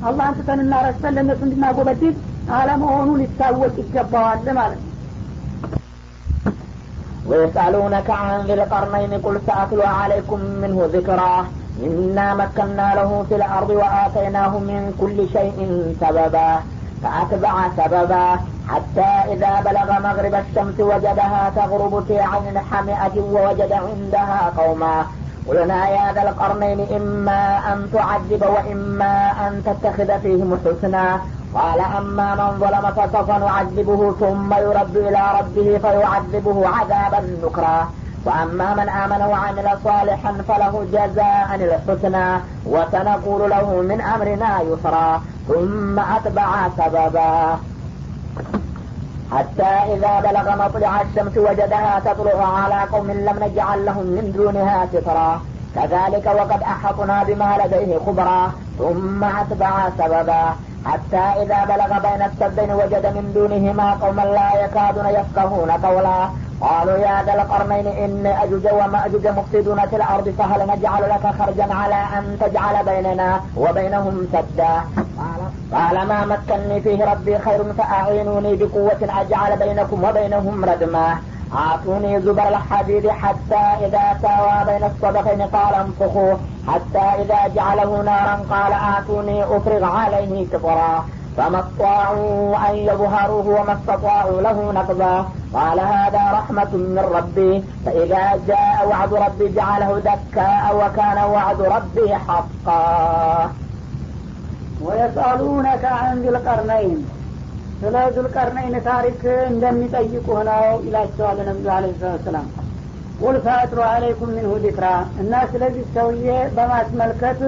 አላህን 0.08 0.36
ትተንና 0.38 0.74
ረስተን 0.86 1.14
ለእነሱ 1.18 1.40
እንድናጎበድድ 1.48 2.16
አለመሆኑ 2.58 3.10
ሊታወቅ 3.22 3.74
ይገባዋል 3.84 4.48
ማለት 4.60 4.80
ነው 4.80 4.88
ويسألونك 7.26 8.08
عن 8.20 8.40
ذي 8.40 8.54
القرنين 8.54 9.12
قل 9.24 9.34
سأتلو 9.46 9.82
عليكم 10.00 10.40
منه 10.62 10.78
ذكرا 10.92 11.34
إنا 11.80 12.34
مكنا 12.34 12.88
له 12.94 13.10
في 13.28 13.34
الأرض 13.36 13.70
وآتيناه 13.72 14.52
من 14.60 14.82
كل 15.00 15.18
شيء 15.28 15.58
سببا 16.00 16.50
فأتبع 17.02 17.54
سببا 17.78 18.26
حتى 18.69 19.33
إذا 19.33 19.61
بلغ 19.65 19.99
مغرب 19.99 20.35
الشمس 20.35 20.79
وجدها 20.79 21.51
تغرب 21.55 22.03
في 22.07 22.19
عين 22.19 22.59
حمئة 22.59 23.21
ووجد 23.21 23.71
عندها 23.71 24.51
قوما. 24.57 25.05
قلنا 25.47 25.89
يا 25.89 26.13
ذا 26.13 26.21
القرنين 26.29 26.79
إما 26.95 27.73
أن 27.73 27.89
تعذب 27.93 28.43
وإما 28.55 29.31
أن 29.47 29.63
تتخذ 29.65 30.19
فيهم 30.19 30.59
حسنا. 30.65 31.19
قال 31.55 31.79
أما 31.79 32.35
من 32.35 32.59
ظلم 32.59 32.91
فسوف 32.91 33.29
نعذبه 33.29 34.11
ثم 34.19 34.53
يرد 34.53 34.97
إلى 34.97 35.23
ربه 35.39 35.77
فيعذبه 35.77 36.67
عذابا 36.67 37.19
نكرا. 37.43 37.87
وأما 38.25 38.73
من 38.73 38.89
آمن 38.89 39.21
وعمل 39.21 39.67
صالحا 39.83 40.31
فله 40.47 40.85
جزاء 40.91 41.49
الحسنى 41.55 42.39
وسنقول 42.65 43.49
له 43.49 43.81
من 43.81 44.01
أمرنا 44.01 44.61
يسرا. 44.61 45.21
ثم 45.47 45.99
أتبع 45.99 46.49
سببا. 46.77 47.57
حتى 49.31 49.93
إذا 49.93 50.19
بلغ 50.19 50.65
مطلع 50.65 51.01
الشمس 51.01 51.37
وجدها 51.37 52.01
تطلع 52.05 52.39
على 52.63 52.89
قوم 52.91 53.11
لم 53.11 53.43
نجعل 53.43 53.85
لهم 53.85 54.05
من 54.05 54.31
دونها 54.37 54.87
سترا. 54.93 55.41
كذلك 55.75 56.25
وقد 56.25 56.61
أحطنا 56.63 57.23
بما 57.23 57.57
لديه 57.61 57.97
خبرا 58.05 58.51
ثم 58.79 59.23
أتبع 59.23 59.89
سببا. 59.97 60.43
حتى 60.85 61.23
إذا 61.41 61.65
بلغ 61.65 61.99
بين 61.99 62.21
السدين 62.21 62.71
وجد 62.71 63.05
من 63.05 63.31
دونهما 63.35 63.93
قوما 63.93 64.21
لا 64.21 64.63
يكادون 64.63 65.05
يفقهون 65.05 65.71
قولا. 65.71 66.29
قالوا 66.61 66.97
يا 66.97 67.23
ذا 67.25 67.33
القرنين 67.33 67.87
إن 67.87 68.25
أجوج 68.25 68.65
ومأجوج 68.73 69.27
مفسدون 69.27 69.79
في 69.87 69.95
الأرض 69.95 70.35
فهل 70.37 70.67
نجعل 70.67 71.09
لك 71.09 71.25
خرجا 71.39 71.73
على 71.73 71.95
أن 72.17 72.37
تجعل 72.41 72.85
بيننا 72.85 73.41
وبينهم 73.57 74.27
سدا؟ 74.33 74.73
قال 75.19 75.41
ما 75.71 76.25
مكني 76.25 76.81
فيه 76.81 77.11
ربي 77.11 77.39
خير 77.39 77.73
فأعينوني 77.73 78.55
بقوة 78.55 79.21
أجعل 79.21 79.57
بينكم 79.57 80.03
وبينهم 80.03 80.65
ردما. 80.65 81.17
آتوني 81.53 82.21
زبر 82.21 82.47
الحديد 82.47 83.09
حتى 83.09 83.63
إذا 83.85 84.19
ساوى 84.21 84.65
بين 84.65 84.83
الصدفين 84.83 85.41
قال 85.41 85.73
انفخوا. 85.75 86.33
حتى 86.67 87.21
إذا 87.21 87.47
جعله 87.55 88.01
نارا 88.01 88.39
قال 88.49 88.73
آتوني 88.97 89.43
أفرغ 89.43 89.83
عليه 89.83 90.47
كفرا. 90.47 91.05
فما 91.37 91.59
استطاعوا 91.59 92.69
أن 92.69 92.75
يظهروه 92.75 93.47
وما 93.47 93.73
استطاعوا 93.73 94.41
له 94.41 94.71
نقضا. 94.71 95.29
قال 95.53 95.79
هذا 95.79 96.23
رحمة 96.33 96.71
من 96.73 97.05
ربي. 97.15 97.63
فإذا 97.85 98.39
جاء 98.47 98.87
وعد 98.89 99.13
ربي 99.13 99.47
جعله 99.47 99.99
دكاء 99.99 100.75
وكان 100.75 101.17
وعد 101.23 101.61
ربي 101.61 102.15
حقا. 102.15 103.51
ወየስአሉነከ 104.85 105.83
አን 105.99 106.17
ዚልቀርነይን 106.23 106.99
ስለ 107.81 107.95
ዙልቀርነይን 108.15 108.75
ታሪክ 108.87 109.21
እንደሚጠይቁህ 109.51 110.39
ነው 110.49 110.65
ይላቸዋል 110.85 111.39
ነቢዩ 111.49 111.69
አለ 111.75 111.85
ሰላም 112.25 112.47
ቁል 113.21 113.35
ፈአትሩ 113.45 113.79
አለይኩም 113.87 114.31
ሚንሁ 114.35 114.53
ዲክራ 114.65 114.87
እና 115.21 115.33
ስለዚህ 115.51 115.85
ሰውዬ 115.95 116.27
በማስመልከት 116.57 117.39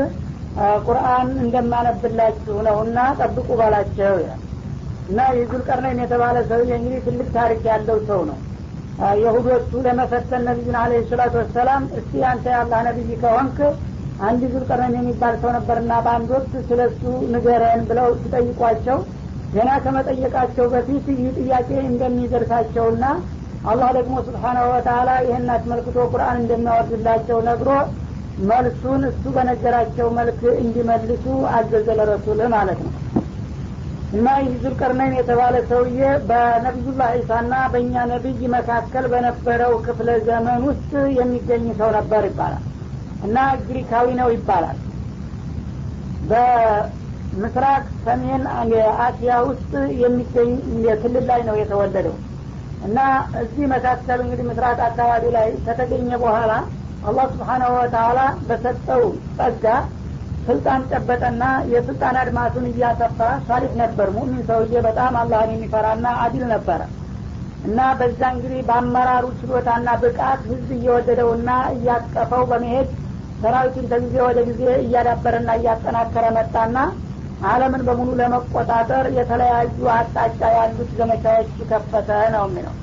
ቁርአን 0.85 1.27
እንደማነብላችሁ 1.43 2.55
ነውና 2.67 2.99
ጠብቁ 3.19 3.49
ባላቸው 3.59 4.15
ይላል። 4.21 4.41
እና 5.09 5.19
የዙልቀርነይን 5.37 6.01
የተባለ 6.03 6.37
ሰውዬ 6.49 6.71
እንግዲህ 6.79 6.99
ትልቅ 7.05 7.27
ታሪክ 7.37 7.61
ያለው 7.71 7.99
ሰው 8.09 8.21
ነው። 8.29 8.37
የሁዶቹ 9.21 9.71
ለመፈተን 9.85 10.41
ነቢዩን 10.47 10.77
አለ 10.79 10.93
ሰላቱ 11.11 11.35
ወሰላም 11.41 11.83
እስቲ 11.99 12.23
አንተ 12.31 12.45
ያላህ 12.55 12.79
ነቢይ 12.87 13.11
ከሆንክ 13.21 13.59
አንድ 14.19 14.41
ዙልቀርነይን 14.53 14.95
የሚባል 14.99 15.35
ሰው 15.41 15.51
ነበርና 15.57 15.91
በአንድ 16.05 16.29
ወቅት 16.35 16.53
ስለ 16.69 16.79
እሱ 16.89 17.01
ንገረን 17.33 17.81
ብለው 17.89 18.07
ሲጠይቋቸው 18.21 18.97
ገና 19.53 19.69
ከመጠየቃቸው 19.83 20.65
በፊት 20.73 21.05
ይህ 21.13 21.29
ጥያቄ 21.39 21.69
እንደሚደርሳቸውና 21.89 23.05
አላህ 23.63 23.89
ደግሞ 23.97 24.15
ስብሓናሁ 24.27 24.65
ወተላ 24.73 25.09
ይህን 25.25 25.47
አስመልክቶ 25.55 25.97
ቁርአን 26.11 26.37
እንደሚያወርድላቸው 26.41 27.39
ነግሮ 27.47 27.69
መልሱን 28.41 29.01
እሱ 29.09 29.23
በነገራቸው 29.35 30.07
መልክ 30.19 30.41
እንዲመልሱ 30.61 31.25
አዘዘ 31.55 31.87
ለረሱል 31.99 32.41
ማለት 32.53 32.79
ነው። 32.85 32.93
እና 34.11 34.27
ይህ 34.43 34.53
ዙልቀርነይን 34.61 35.17
የተባለ 35.17 35.55
ሰውዬ 35.71 35.99
በነቢዩላህ 36.29 37.09
ዒሳና 37.17 37.53
በእኛ 37.73 38.05
ነቢይ 38.11 38.41
መካከል 38.55 39.05
በነበረው 39.11 39.73
ክፍለ 39.87 40.09
ዘመን 40.27 40.61
ውስጥ 40.69 40.89
የሚገኝ 41.19 41.67
ሰው 41.81 41.91
ነበር 41.97 42.23
ይባላል 42.29 42.63
እና 43.21 43.37
ግሪካዊ 43.65 44.07
ነው 44.19 44.29
ይባላል። 44.33 44.77
በምስራቅ 46.29 47.83
ሰሜን 48.05 48.43
አሲያ 49.05 49.33
ውስጥ 49.47 49.71
የሚገኝ 50.01 50.51
ክልል 51.01 51.25
ላይ 51.31 51.41
ነው 51.49 51.55
የተወለደው። 51.59 52.15
እና 52.81 52.97
እዚህ 53.41 53.65
መካከል 53.73 54.19
እንግዲህ 54.23 54.45
ምስራቅ 54.49 54.77
አካባቢ 54.89 55.23
ላይ 55.37 55.47
ከተገኘ 55.65 56.09
በኋላ 56.21 56.51
አላህ 57.03 57.25
ስብሓናሁ 57.33 57.71
ወተላ 57.77 58.19
በሰጠው 58.47 59.03
ጸጋ 59.37 59.65
ስልጣን 60.47 60.81
ጨበጠና 60.91 61.43
የስልጣን 61.71 62.15
አድማሱን 62.21 62.65
እያሰፋ 62.69 63.17
ሳሊሕ 63.47 63.73
ነበር። 63.81 64.07
ሙሚን 64.15 64.41
ሰውዬ 64.47 64.73
በጣም 64.87 65.13
አላህን 65.21 65.51
የሚፈራና 65.53 66.07
አዲል 66.23 66.45
ነበረ። 66.53 66.81
እና 67.63 67.79
በዛ 67.99 68.21
እንግዲህ 68.33 68.61
በአመራሩ 68.67 69.25
ችሎታና 69.39 69.89
ብቃት 70.03 70.41
ህዝብ 70.49 70.69
እየወደደውና 70.77 71.49
እያቀፈው 71.75 72.43
በመሄድ 72.51 72.89
ሰራዊቱን 73.41 73.85
ከጊዜ 73.91 74.15
ወደ 74.27 74.39
ጊዜ 74.49 74.63
እያዳበረና 74.83 75.49
እያጠናከረ 75.59 76.25
መጣና 76.37 76.77
አለምን 77.49 77.83
በሙሉ 77.87 78.09
ለመቆጣጠር 78.19 79.05
የተለያዩ 79.17 79.85
አቅጣጫ 79.93 80.41
ያሉት 80.55 80.89
ዘመቻዎች 80.97 81.51
ከፈተ 81.69 82.09
ነው 82.35 82.43
የሚለው። 82.47 82.73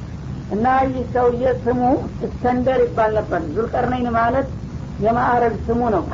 እና 0.51 0.67
ይህ 0.87 1.05
ሰውዬ 1.15 1.45
ስሙ 1.65 1.81
እስከንደር 2.27 2.81
ይባል 2.85 3.13
ነበር። 3.19 3.43
ዙልቀርነይን 3.55 4.09
ማለት 4.17 4.49
የማዕረግ 5.05 5.55
ስሙ 5.67 5.81
ነው። 5.97 6.05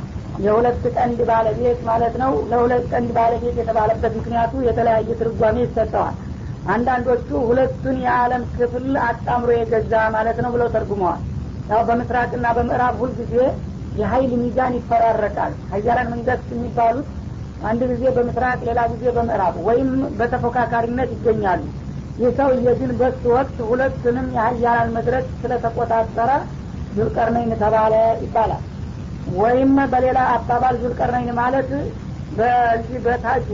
የሁለት 0.42 0.84
ቀንድ 0.96 1.18
ባለቤት 1.30 1.80
ማለት 1.88 2.14
ነው። 2.22 2.32
ለሁለት 2.50 2.84
ቀንድ 2.92 3.10
ባለቤት 3.16 3.56
የተባለበት 3.60 4.12
ምክንያቱ 4.20 4.62
የተለያየ 4.68 5.08
ትርጓሜ 5.20 5.56
ይሰጠዋል። 5.64 6.16
አንዳንዶቹ 6.68 7.28
ሁለቱን 7.48 7.96
የዓለም 8.04 8.42
ክፍል 8.56 8.88
አጣምሮ 9.06 9.50
የገዛ 9.56 9.94
ማለት 10.16 10.38
ነው 10.44 10.50
ብለው 10.54 10.68
ተርጉመዋል። 10.74 11.22
ያው 11.70 11.80
በምስራቅና 11.88 12.46
በምዕራብ 12.56 12.96
ሁልጊዜ 13.02 13.34
የሀይል 13.94 14.32
ሚዛን 14.42 14.74
ይፈራረቃል። 14.78 15.52
ሀያላን 15.72 16.08
መንግስት 16.12 16.48
የሚባሉት 16.54 17.08
አንድ 17.60 17.82
ጊዜ 17.90 18.04
በምስራቅ 18.16 18.58
ሌላ 18.68 18.80
ጊዜ 18.92 19.04
በምዕራብ 19.16 19.56
ወይም 19.66 19.90
በተፎካካሪነት 20.18 21.10
ይገኛሉ። 21.16 21.62
ይህ 22.18 22.30
ሰውዬ 22.38 22.66
ግን 22.80 22.90
በሱ 23.00 23.22
ወቅት 23.34 23.58
ሁለቱንም 23.68 24.26
የሀያላን 24.36 24.90
መድረክ 24.96 25.26
ስለተቆጣጠረ 25.40 26.30
ዙልቀርነይን 26.90 27.52
ተባለ 27.62 27.94
ይባላል። 28.24 28.64
ወይም 29.36 29.72
በሌላ 29.92 30.18
አባባል 30.34 30.74
ዙልቀርነይን 30.82 31.30
ማለት 31.40 31.70
በዚህ 32.30 32.98
በታጁ 33.06 33.48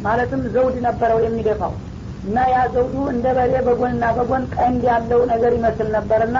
ማለትም 0.00 0.42
ዘውድ 0.54 0.76
ነበረው 0.86 1.18
የሚደፋው 1.24 1.74
እና 2.22 2.38
ያ 2.52 2.58
ዘውዱ 2.74 2.94
እንደ 3.12 3.26
በሬ 3.36 3.52
በጎንና 3.66 4.04
በጎን 4.16 4.44
ቀንድ 4.54 4.82
ያለው 4.90 5.20
ነገር 5.32 5.52
ይመስል 5.58 5.88
ነበርና 5.96 6.38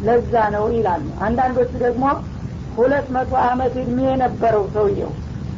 ለዛ 0.00 0.34
ነው 0.54 0.64
ይላሉ። 0.74 1.06
አንዳንዶቹ 1.26 1.72
ደግሞ 1.84 2.04
ሁለት 2.80 3.06
መቶ 3.14 3.32
አመት 3.46 3.74
እድሜ 3.82 3.98
የነበረው 4.08 4.64
ሰውየው 4.74 5.12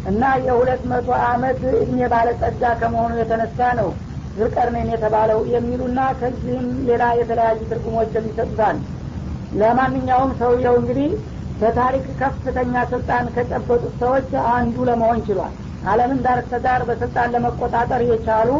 እና 0.04 0.22
የሁለት 0.46 0.82
መቶ 0.92 1.08
አመት 1.26 1.61
እድሜ 1.74 1.98
ባለጸጋ 2.12 2.62
ከመሆኑ 2.80 3.12
የተነሳ 3.20 3.68
ነው 3.80 3.90
ዙልቀርነይን 4.37 4.90
የተባለው 4.92 5.40
የሚሉና 5.52 6.00
ከዚህም 6.20 6.68
ሌላ 6.88 7.04
የተለያዩ 7.18 7.61
ትርጉሞች 7.70 8.11
የሚሰጡታል። 8.16 8.78
ለማንኛውም 9.52 10.30
ሰውየው 10.40 10.76
እንግዲህ 10.80 11.11
በታሪክ 11.61 12.06
ከፍተኛ 12.20 12.74
ስልጣን 12.92 13.26
ከጨበጡት 13.35 13.94
ሰዎች 14.00 14.30
አንዱ 14.52 14.76
ለመሆን 14.88 15.18
ችሏል። 15.26 15.54
አለምን 15.85 16.20
ዳር 16.24 16.38
ዳር 16.64 16.82
በስልጣን 16.88 17.32
ለመቆጣጠር 17.35 18.02
የቻሉ 18.08 18.50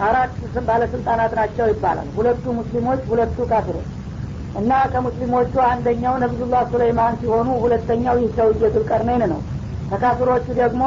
አራት 0.00 0.32
ባለስልጣናት 0.66 1.32
ናቸው 1.38 1.66
ይባላል። 1.72 2.08
ሁለቱ 2.16 2.44
ሙስሊሞች 2.58 3.02
ሁለቱ 3.10 3.38
ካፊሮች 3.50 3.88
እና 4.54 4.72
ከሙስሊሞቹ 4.92 5.54
አንደኛው 5.68 6.14
ነቢዩላህ 6.22 6.62
ሱለይማን 6.70 7.16
ሲሆኑ 7.20 7.48
ሁለተኛው 7.64 8.16
ይህ 8.20 8.30
ሰውዬ 8.36 8.62
ዙልቀርነይን 8.74 9.24
ነው። 9.32 9.40
ከካፊሮቹ 9.90 10.46
ደግሞ 10.60 10.82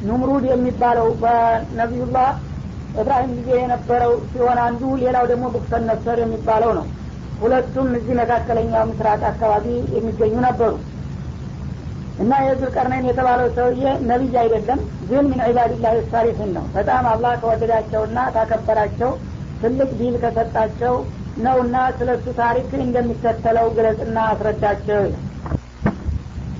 ኑምሩድ 0.00 0.44
የሚባለው 0.50 1.08
በነቢዩላህ 1.22 2.28
እብራሂም 2.94 3.30
ጊዜ 3.38 3.48
የነበረው 3.58 4.12
ሲሆን 4.30 4.58
አንዱ 4.64 4.82
ሌላው 5.02 5.24
ደግሞ 5.30 5.46
ቡክተን 5.54 5.84
ነሰር 5.90 6.18
የሚባለው 6.22 6.72
ነው። 6.78 6.86
ሁለቱም 7.40 7.88
እዚህ 7.98 8.14
መካከለኛው 8.20 8.84
ምስራቅ 8.90 9.22
አካባቢ 9.30 9.66
የሚገኙ 9.96 10.34
ነበሩ። 10.46 10.72
እና 12.18 12.32
የዙልቀርነይን 12.44 13.08
የተባለው 13.08 13.48
ሰውዬ 13.56 13.80
ነቢይ 14.10 14.36
አይደለም 14.42 14.80
ግን 15.08 15.24
من 15.30 15.40
عباد 15.48 15.71
الله 15.71 15.94
الصالحين 16.12 16.50
ነው። 16.56 16.66
በጣም 16.76 17.04
አላህ 17.12 17.32
ከወደዳቸውና 17.40 18.18
ካከበራቸው 18.36 19.10
ትልቅ 19.60 19.90
ድል 19.98 20.14
ከሰጣቸው 20.22 20.94
ነውና 21.36 21.76
ስለ 21.96 22.10
እሱ 22.16 22.26
ታሪክ 22.38 22.70
እንደሚከተለው 22.80 23.66
ግለጽና 23.76 24.16
አስረዳቸው። 24.30 25.04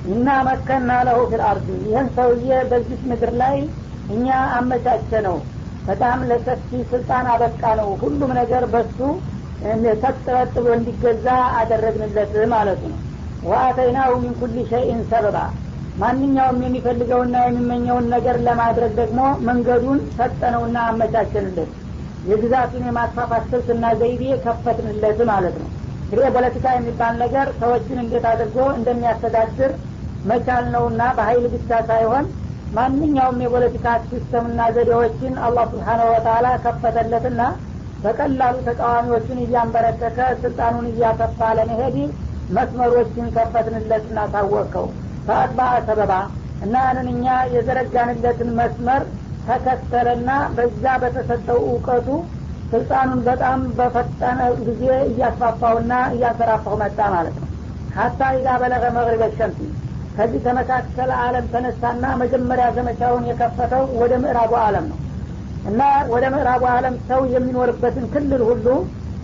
إنا 0.07 0.29
مكنا 0.49 0.91
له 1.07 1.19
في 1.31 1.43
الأرض 1.49 1.69
ይህን 1.85 2.09
ሰውዬ 2.17 2.51
በዚህ 2.71 3.01
ምድር 3.11 3.33
ላይ 3.43 3.57
እኛ 4.09 4.27
አመቻቸ 4.57 5.11
ነው 5.27 5.37
በጣም 5.87 6.19
ለሰፊ 6.29 6.71
ስልጣን 6.91 7.27
አበቃ 7.33 7.63
ነው 7.81 7.89
ሁሉም 8.03 8.33
ነገር 8.41 8.65
በሱ 8.75 8.99
ሰጥ 10.03 10.28
ለጥ 10.28 10.53
ብሎ 10.57 10.67
እንዲገዛ 10.77 11.27
አደረግንለት 11.59 12.35
ማለት 12.55 12.81
ነው። 12.87 12.99
وآتيناه 13.43 14.11
من 14.23 14.35
كل 14.41 14.57
شيء 14.71 15.01
سببا። 15.11 15.39
ማንኛውም 15.97 16.61
የሚፈልገውና 16.65 17.37
የሚመኘውን 17.45 18.07
ነገር 18.15 18.37
ለማድረግ 18.47 18.93
ደግሞ 19.01 19.19
መንገዱን 19.49 19.99
ሰጠነውና 20.17 20.77
አመቻቸንለት 20.91 21.73
የግዛቱን 22.25 22.85
የማስፋፋት 22.87 23.45
ስልትና 23.51 23.87
ዘይቤ 24.01 24.23
ከፈትንለት 24.45 25.19
ማለት 25.31 25.57
ነው። 25.63 25.69
እንግዲህ 26.05 26.31
ፖለቲካ 26.37 26.67
የሚባል 26.75 27.15
ነገር 27.23 27.47
ሰዎችን 27.61 27.99
እንዴት 28.03 28.25
አድርጎ 28.31 28.57
እንደሚያስተዳድር 28.79 29.73
መቻል 30.25 30.65
ነውና 30.75 31.03
በሀይል 31.17 31.47
ብቻ 31.55 31.71
ሳይሆን 31.89 32.27
ማንኛውም 32.73 33.39
የፖለቲካ 33.45 33.87
ሲስተምና 34.07 34.61
ዘዴዎችን 34.77 35.35
አላህ 35.47 35.65
ስብሓነሁ 35.73 36.07
ወተላ 36.15 36.47
ከፈተለትና 36.65 37.43
በቀላሉ 38.03 38.55
ተቃዋሚዎችን 38.69 39.39
እያንበረከከ 39.45 40.19
ስልጣኑን 40.41 40.87
እያሰፋ 40.93 41.51
ለመሄድ 41.59 41.97
መስመሮችን 42.49 43.27
ከፈትንለትና 43.37 44.19
ታወቀው 44.33 44.87
ፈአጥባ 45.27 45.61
ሰበባ 45.87 46.13
እና 46.61 46.75
ያንን 46.87 47.09
እኛ 47.15 47.27
የዘረጋንለትን 47.55 48.51
መስመር 48.59 49.03
ተከተለና 49.47 50.29
በዛ 50.57 50.85
በተሰጠው 51.03 51.59
እውቀቱ 51.69 52.09
ስልጣኑን 52.73 53.21
በጣም 53.27 53.61
በፈጠነ 53.79 54.39
ጊዜ 54.61 54.85
እያስፋፋውና 55.09 55.93
እያሰራፋው 56.15 56.77
መጣ 56.83 56.99
ማለት 57.15 57.37
ነው። 57.43 57.49
ሀታ 57.97 58.31
ኢዛ 58.37 58.49
በለገ 58.63 58.85
መግሪበ 58.97 59.25
ሸምሲ 59.37 59.61
ከዚህ 60.17 60.41
ከመካከለ 60.45 61.11
አለም 61.23 61.47
ተነሳና 61.53 62.05
መጀመሪያ 62.23 62.67
ዘመቻውን 62.77 63.25
የከፈተው 63.31 63.85
ወደ 64.01 64.13
ምዕራቡ 64.25 64.53
አለም 64.65 64.85
ነው። 64.93 64.99
እና 65.65 65.81
ወደ 66.13 66.25
ምዕራቡ 66.35 66.63
አለም 66.75 66.97
ሰው 67.09 67.21
የሚኖርበትን 67.35 68.07
ክልል 68.15 68.43
ሁሉ 68.49 68.67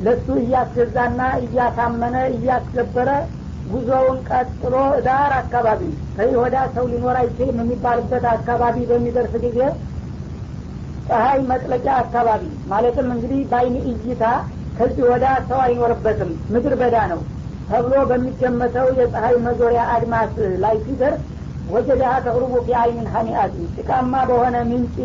ለሱ 0.05 0.27
እያስገዛና 0.43 1.21
እያሳመነ 1.43 2.17
እያስገበረ 2.35 3.09
ጉዞውን 3.73 4.19
ቀጥሎ 4.31 4.75
ዳር 5.07 5.33
አካባቢ 5.41 5.81
ወዳ 6.37 6.57
ሰው 6.77 6.85
ሊኖር 6.93 7.17
አይችልም 7.21 7.59
የሚባልበት 7.63 8.25
አካባቢ 8.33 8.77
በሚደርስ 8.91 9.35
ጊዜ 9.45 9.59
ፀሀይ 11.09 11.39
መጥለቂያ 11.51 11.93
አካባቢ 12.03 12.43
ማለትም 12.73 13.09
እንግዲህ 13.15 13.41
በአይን 13.51 13.77
እይታ 13.85 14.25
ከዚህ 14.79 15.05
ወዳ 15.11 15.27
ሰው 15.49 15.61
አይኖርበትም 15.65 16.31
ምድር 16.53 16.75
በዳ 16.81 16.97
ነው 17.13 17.21
ተብሎ 17.71 17.95
በሚገመተው 18.11 18.87
የፀሀይ 18.99 19.35
መዞሪያ 19.47 19.83
አድማስ 19.95 20.33
ላይ 20.63 20.77
ሲደርስ 20.87 21.21
ወጀዳሃ 21.71 22.13
ተቅሩቡ 22.25 22.55
ፊ 22.67 22.77
አይንን 22.81 23.09
ሀኒአት 23.15 23.53
ጭቃማ 23.77 24.15
በሆነ 24.29 24.57
ምንጭ 24.71 24.97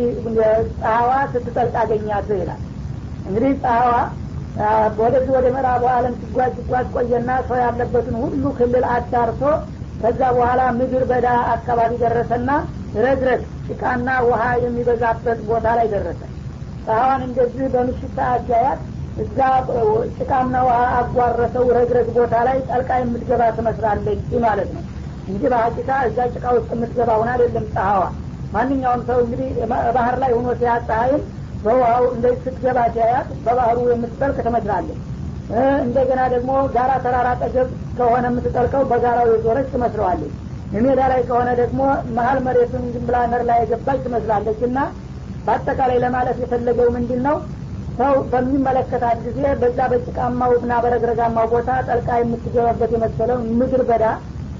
ፀሐዋ 0.78 1.10
ስትጠልቅ 1.32 1.74
አገኛት 1.82 2.30
ይላል። 2.38 2.62
እንግዲህ 3.26 3.52
ፀሐዋ 3.62 3.92
ወደዚህ 5.00 5.32
ወደ 5.36 5.46
ምዕራቡ 5.54 5.84
አለም 5.94 6.14
ሲጓዝ 6.20 6.52
ሲጓዝ 6.58 6.86
ቆየና 6.94 7.30
ሰው 7.48 7.58
ያለበትን 7.62 8.16
ሁሉ 8.22 8.44
ክልል 8.58 8.84
አዳርሶ 8.94 9.42
ከዛ 10.00 10.20
በኋላ 10.36 10.62
ምድር 10.78 11.04
በዳ 11.10 11.26
አካባቢ 11.52 11.92
ደረሰና 12.02 12.50
ረግረግ 13.04 13.40
ጭቃና 13.68 14.08
ውሃ 14.26 14.42
የሚበዛበት 14.64 15.38
ቦታ 15.48 15.66
ላይ 15.78 15.86
ደረሰ። 15.94 16.20
ፀሐዋን 16.86 17.22
እንደዚህ 17.28 17.64
በምሽት 17.74 18.12
ሰዓት 18.18 18.42
ሲያያት 18.48 18.80
እዛ 19.16 19.38
ጭቃና 20.18 20.54
ውሃ 20.66 20.78
አጓረሰው 20.98 21.64
ረግረግ 21.78 22.08
ቦታ 22.18 22.34
ላይ 22.48 22.58
ጠልቃ 22.68 22.90
የምትገባ 23.00 23.42
ትመስላለች 23.56 24.30
ማለት 24.46 24.70
ነው። 24.76 24.84
እንጂ 25.28 25.42
በሀቂቃ 25.52 25.90
እዛ 26.08 26.18
ጭቃ 26.34 26.44
ውስጥ 26.56 26.70
የምትገባ 26.74 27.10
ሁን 27.20 27.30
አይደለም 27.32 27.66
ፀሐዋ 27.74 28.02
ማንኛውም 28.52 29.02
ሰው 29.08 29.18
እንግዲህ 29.24 29.48
ባህር 29.96 30.16
ላይ 30.22 30.32
ሆኖ 30.36 30.48
ሲያት 30.60 30.84
ፀሐይም 30.90 31.22
በውሃው 31.64 32.04
እንደዚህ 32.14 32.40
ስትገባ 32.46 32.78
ሲያያት 32.94 33.28
በባህሩ 33.44 33.78
የምትጠልቅ 33.90 34.38
ትመስላለች 34.46 35.00
እንደገና 35.82 36.20
ደግሞ 36.32 36.52
ጋራ 36.74 36.92
ተራራ 37.04 37.28
ጠገብ 37.42 37.68
ከሆነ 37.98 38.24
የምትጠልቀው 38.30 38.82
በጋራው 38.90 39.28
የዞረች 39.32 39.68
ትመስለዋለች። 39.74 40.32
ሜዳ 40.84 41.00
ላይ 41.12 41.20
ከሆነ 41.28 41.50
ደግሞ 41.60 41.80
መሀል 42.16 42.38
መሬቱን 42.46 42.84
ዝም 42.94 43.04
ብላ 43.08 43.18
ነር 43.32 43.42
ላይ 43.50 43.58
የገባች 43.62 43.98
ትመስላለች። 44.06 44.60
እና 44.68 44.78
በአጠቃላይ 45.46 45.98
ለማለት 46.04 46.38
የፈለገው 46.42 46.88
ምንድን 46.96 47.20
ነው 47.26 47.36
ሰው 47.98 48.14
በሚመለከታት 48.32 49.18
ጊዜ 49.26 49.40
በዛ 49.60 49.78
በጭቃማው 49.92 50.52
እና 50.58 50.72
በረግረጋማው 50.84 51.46
ቦታ 51.52 51.70
ጠልቃ 51.88 52.08
የምትገባበት 52.20 52.90
የመሰለው 52.96 53.38
ምድር 53.60 53.82
በዳ 53.90 54.04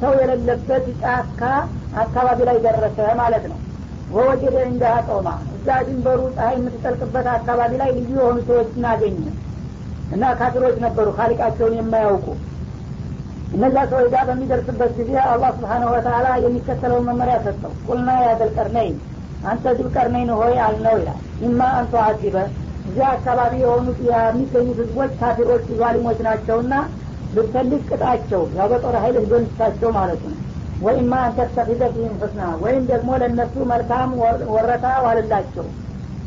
ሰው 0.00 0.12
የሌለበት 0.20 0.86
ጫካ 1.02 1.42
አካባቢ 2.02 2.38
ላይ 2.48 2.56
ደረሰ 2.66 2.98
ማለት 3.20 3.44
ነው። 3.52 3.58
ወወጀደ 4.10 4.56
እንደ 4.70 4.84
አጦማ 4.96 5.28
እዛ 5.54 5.68
ድንበሩ 5.86 6.20
ፀሐይ 6.34 6.54
የምትጠልቅበት 6.58 7.26
አካባቢ 7.34 7.72
ላይ 7.82 7.90
ልዩ 7.96 8.10
የሆኑ 8.18 8.38
ሰዎች 8.48 8.70
እናገኘ 8.76 9.20
እና 10.14 10.24
ካፊሮች 10.38 10.76
ነበሩ 10.84 11.06
ካሊቃቸውን 11.16 11.74
የማያውቁ። 11.78 12.26
እነዛ 13.56 13.76
ሰዎች 13.90 14.06
ጋር 14.12 14.22
በሚደርስበት 14.28 14.92
ጊዜ 14.98 15.12
አላህ 15.26 15.50
ስብሓነሁ 15.56 15.90
ወተላ 15.94 16.26
የሚከተለውን 16.44 17.06
መመሪያ 17.08 17.36
ሰጠው። 17.44 17.72
ቁልና 17.86 18.10
ያዘልቀርነይን 18.24 18.96
አንተ 19.44 19.74
ዙልቀርነይን 19.78 20.30
ሆይ 20.38 20.54
አልነው 20.66 20.96
ይላል። 21.00 21.18
ኢማ 21.46 21.60
አንተ 21.78 21.94
አዚበ 22.04 22.36
እዚያ 22.88 23.06
አካባቢ 23.16 23.52
የሆኑት 23.62 23.98
የሚገኙት 24.08 24.78
ህዝቦች 24.80 25.12
ካፊሮች 25.20 25.64
ዛሊሞች 25.80 26.18
ናቸውና 26.26 26.74
ብትፈልግ 27.32 27.82
ቅጣቸው 27.90 28.42
ያው 28.58 28.66
በጦር 28.72 28.96
ሀይል 29.02 29.16
ህዝበንስታቸው 29.20 29.90
ማለት 29.96 30.22
ነው። 30.28 30.36
ወይማ 30.82 31.12
አንተተፊዘ 31.26 31.82
ፊህም 31.92 32.14
ሁስና 32.20 32.48
ወይም 32.62 32.82
ደግሞ 32.90 33.10
ለእነሱ 33.22 33.54
መልካም 33.70 34.10
ወረታ 34.54 34.86
ዋልላቸው። 35.06 35.66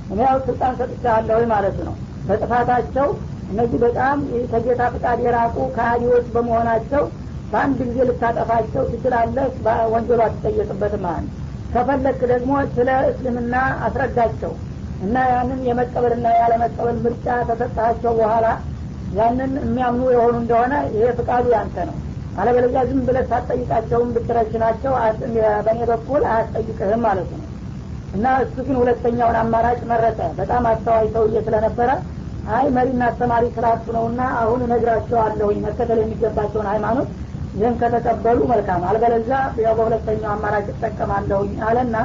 እኔ 0.10 0.20
ያው 0.24 0.38
ስልጣን 0.48 0.74
ሰጥቻለሁ 0.80 1.40
ማለት 1.52 1.78
ነው። 1.88 1.96
በጥፋታቸው 2.28 3.08
እነዚህ 3.50 3.80
በጣም 3.84 4.18
ከጌታ 4.52 4.82
ፍቃድ 4.94 5.20
የራቁ 5.26 5.58
ከሃዲዎች 5.76 6.26
በመሆናቸው 6.34 7.04
በአንድ 7.52 7.80
ጊዜ 7.88 8.00
ልታጠፋቸው 8.10 8.84
ትችላለህ 8.92 9.46
ወንጀሉ 9.94 10.20
አትጠየቅበትም 10.26 11.04
ማለት 11.08 11.30
ከፈለክ 11.74 12.20
ደግሞ 12.32 12.52
ስለ 12.76 12.90
እስልምና 13.10 13.56
አስረዳቸው 13.86 14.54
እና 15.02 15.16
ያንን 15.32 15.60
የመቀበልና 15.68 16.28
ያለመቀበል 16.40 16.98
ምርጫ 17.04 17.28
ተሰጣቸው 17.50 18.14
በኋላ 18.20 18.48
ያንን 19.12 19.52
የሚያምኑ 19.62 20.08
የሆኑ 20.14 20.36
እንደሆነ 20.42 20.74
ይሄ 20.96 21.06
ፍቃዱ 21.20 21.46
ያንተ 21.56 21.78
ነው። 21.90 21.98
አለበለዚያ 22.36 22.82
ዝም 22.90 23.00
ብለህ 23.08 23.24
ሳትጠይቃቸውም 23.30 24.10
ብትረሽናቸው 24.16 24.94
በእኔ 25.66 25.80
በኩል 25.92 26.22
አያስጠይቅህም 26.32 27.02
ማለት 27.08 27.30
ነው። 27.34 27.48
እና 28.14 28.26
እሱ 28.44 28.56
ግን 28.68 28.78
ሁለተኛውን 28.82 29.38
አማራጭ 29.42 29.80
መረጠ። 29.92 30.20
በጣም 30.38 30.64
አስተዋይ 30.72 31.08
ሰውዬ 31.16 31.42
ስለነበረ 31.48 31.90
አይ 32.50 32.66
መሪና 32.76 33.02
አስተማሪ 33.10 33.46
ስላቱ 33.56 33.86
ነውና 33.96 34.22
አሁን 34.40 34.62
እነግራቸዋለሁኝ። 34.66 35.58
መከተል 35.66 36.00
የሚገባቸውን 36.02 36.68
ሃይማኖት 36.72 37.10
ይህን 37.54 37.76
ከተቀበሉ 37.82 38.40
መልካም። 38.52 38.82
አልበለዛ 38.90 39.32
ያው 39.64 39.74
በሁለተኛው 39.80 40.32
አማራጭ 40.34 40.68
እጠቀማለሁኝ 40.74 41.54
አለና 41.68 41.96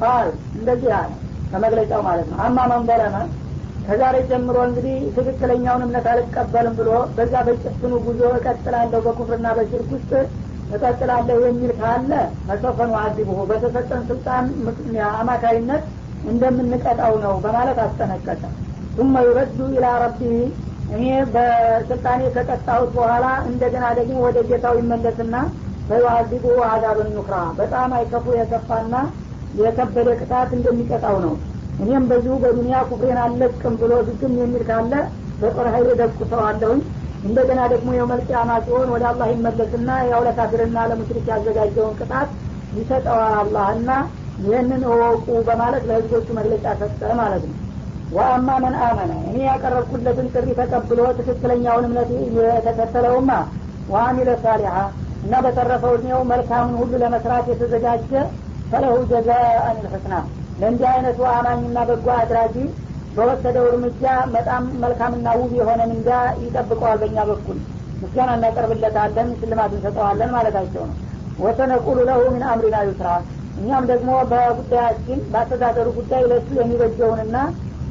ቃል 0.00 0.28
እንደዚህ 0.56 0.92
አለ 0.98 1.10
ከመግለጫው 1.52 2.02
ማለት 2.08 2.26
ነው። 2.32 2.38
አማ 2.44 2.58
መንበረመ 2.72 3.16
ከዛሬ 3.86 4.16
ጀምሮ 4.30 4.56
እንግዲህ 4.68 4.96
ትክክለኛውን 5.16 5.84
እምነት 5.86 6.06
አልቀበልም 6.10 6.74
ብሎ 6.78 6.90
በዛ 7.16 7.34
በጭፍኑ 7.46 7.92
ጉዞ 8.04 8.22
እቀጥላለሁ 8.36 9.00
በኩፍርና 9.06 9.48
በሽርክ 9.58 9.88
ውስጥ 9.96 10.12
እቀጥላለሁ 10.76 11.38
የሚል 11.46 11.72
ካለ 11.80 12.12
ፈሰፈኑ 12.46 12.92
አዲቡሁ 13.00 13.38
በተሰጠን 13.50 14.04
ስልጣን 14.10 14.44
አማካይነት 15.14 15.82
እንደምንቀጣው 16.32 17.14
ነው 17.24 17.34
በማለት 17.44 17.78
አስጠነቀቀ 17.84 18.42
ثم 18.96 19.14
ይረዱ 19.24 19.58
ኢላ 19.74 19.86
ረቢህ 20.02 20.40
እኔ 20.88 21.02
በስልጣኔ 21.34 22.22
ከቀጣሁት 22.34 22.90
በኋላ 22.96 23.26
እንደገና 23.50 23.84
ደግሞ 23.98 24.16
ወደ 24.24 24.38
ጌታው 24.48 24.74
ይመለስና 24.80 25.34
ፈዩአዚቡ 25.88 26.44
አዛብን 26.66 27.08
ኑክራ። 27.16 27.36
በጣም 27.60 27.90
አይከፉ 27.98 28.26
የከፋና 28.38 28.94
የከበደ 29.54 30.08
ቅጣት 30.20 30.50
እንደሚቀጣው 30.58 31.16
ነው። 31.24 31.34
እኔም 31.78 32.04
በዚሁ 32.10 32.34
በዱኒያ 32.42 32.78
ኩፍሬን 32.90 33.18
አለቅም 33.24 33.74
ብሎ 33.82 33.92
ዝግም 34.08 34.34
የሚል 34.40 34.62
ካለ 34.68 34.92
በጦር 35.40 35.68
ሀይል 35.74 35.88
ደቁሰዋለሁኝ 36.00 36.80
እንደገና 37.22 37.60
ደግሞ 37.72 37.90
የመልቅያማ 37.96 38.52
ሲሆን 38.64 38.88
ወደ 38.94 39.04
አላህ 39.10 39.28
ይመለስና 39.34 39.90
ያው 40.10 40.22
ለሙሽሪክ 40.90 41.26
ያዘጋጀውን 41.32 41.96
ቅጣት 42.00 42.30
ይሰጠዋል 42.72 43.34
አላህና 43.40 43.90
ይህንን 44.44 44.82
እወቁ 44.90 45.26
በማለት 45.48 45.82
ለህዝቦቹ 45.88 46.28
መግለጫ 46.38 46.66
ሰጠ 46.80 47.00
ማለት 47.20 47.42
ነው 47.48 47.56
ወአማ 48.12 48.48
መን 48.62 48.74
አመነ? 48.84 49.12
እኔ 49.28 49.36
ያቀረብኩለትን 49.46 50.26
ጥሪ 50.34 50.46
ተቀብሎ 50.58 51.00
ትክክለኛውን 51.18 51.84
እምነት 51.88 52.10
የተከተለውማ 52.38 53.30
ወአሚለ 53.88 54.30
ሳሊሓ 54.42 54.74
እና 55.22 55.34
በተረፈው 55.44 55.92
እድሜው 55.96 56.20
መልካምን 56.32 56.74
ሁሉ 56.80 56.92
ለመስራት 57.02 57.46
የተዘጋጀ 57.52 58.10
ፈለሁ 58.70 58.94
ጀዛአን 59.10 59.76
ልሕስና 59.84 60.14
ለእንዲህ 60.58 60.88
አይነቱ 60.92 61.20
አማኝና 61.34 61.78
በጎ 61.90 62.06
አድራጊ 62.18 62.56
በወሰደው 63.12 63.64
እርምጃ 63.70 64.02
በጣም 64.34 64.64
መልካምና 64.82 65.28
ውብ 65.40 65.52
የሆነ 65.58 65.80
ምንዳ 65.90 66.10
ይጠብቀዋል 66.42 66.98
በእኛ 67.02 67.18
በኩል። 67.30 67.58
ምስጋና 68.00 68.30
እናቀርብለታለን 68.38 69.28
ሽልማት 69.40 69.72
እንሰጠዋለን 69.76 70.30
ማለታቸው 70.36 70.84
ነው። 70.88 70.96
ወሰነቁሉ 71.38 71.98
ለሁ 72.08 72.22
ምን 72.34 72.44
አምሪና 72.52 72.78
ዩስራ። 72.88 73.08
እኛም 73.56 73.84
ደግሞ 73.90 74.10
በጉዳያችን 74.30 75.18
በአስተዳደሩ 75.32 75.88
ጉዳይ 75.98 76.22
ለሱ 76.30 76.48
የሚበጀውንና 76.60 77.36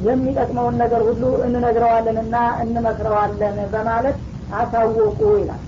የሚጠቅመውን 0.06 0.76
ነገር 0.82 1.02
ሁሉ 1.08 1.24
እንነግረዋለንና 1.46 2.34
እንመክረዋለን 2.62 3.58
በማለት 3.72 4.16
አሳወቁ 4.52 5.20
ይላል። 5.36 5.62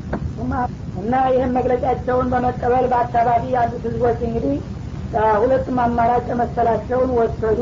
እና 1.01 1.14
ይህን 1.33 1.53
መግለጫቸውን 1.57 2.29
በመቀበል 2.33 2.85
በአካባቢ 2.92 3.44
ያሉት 3.55 3.85
ህዝቦች 3.88 4.18
እንግዲህ 4.29 4.57
ሁለቱም 5.40 5.79
አማራጭ 5.83 6.27
መሰላቸውን 6.40 7.11
ወሰዱ 7.18 7.61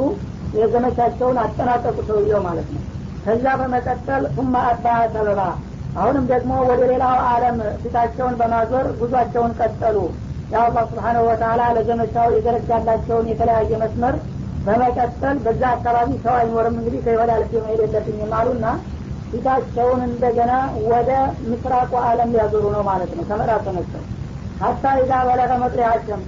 የዘመቻቸውን 0.55 1.37
አጠናቀቁ 1.43 1.97
ሰውየው 2.09 2.41
ማለት 2.47 2.69
ነው። 2.75 2.83
ከዛ 3.25 3.45
በመቀጠል 3.61 4.23
ሱማ 4.35 4.55
አባ 4.71 4.85
ሰበባ 5.15 5.41
አሁንም 5.97 6.25
ደግሞ 6.33 6.53
ወደ 6.69 6.83
ሌላው 6.91 7.17
አለም 7.31 7.59
ፊታቸውን 7.83 8.35
በማዞር 8.41 8.87
ጉዟቸውን 9.01 9.53
ቀጠሉ። 9.59 9.97
የአላህ 10.51 10.85
ስብሓነሁ 10.91 11.25
ወተላ 11.29 11.63
ለዘመቻው 11.77 12.29
የዘረጋላቸውን 12.35 13.29
የተለያየ 13.31 13.73
መስመር 13.83 14.15
በመቀጠል 14.67 15.37
በዛ 15.45 15.63
አካባቢ 15.77 16.11
ሰው 16.25 16.35
አይኖርም። 16.39 16.77
እንግዲህ 16.81 17.01
ከይሁዳ 17.07 17.33
ልፍ 17.41 17.53
መሄድ 17.65 17.81
የለብኝም 17.85 18.33
አሉና 18.39 18.67
ፊታቸውን 19.33 20.01
እንደገና 20.09 20.53
ወደ 20.91 21.11
ምስራቁ 21.51 21.93
አለም 22.09 22.33
ሊያዞሩ 22.35 22.65
ነው 22.75 22.83
ማለት 22.91 23.13
ነው። 23.19 23.25
ከምዕራብ 23.29 23.63
ተነስተው 23.69 24.03
ሀታ 24.63 24.85
ኢዛ 25.01 25.13
በለቀ 25.29 25.53
መጥሪያቸም 25.63 26.21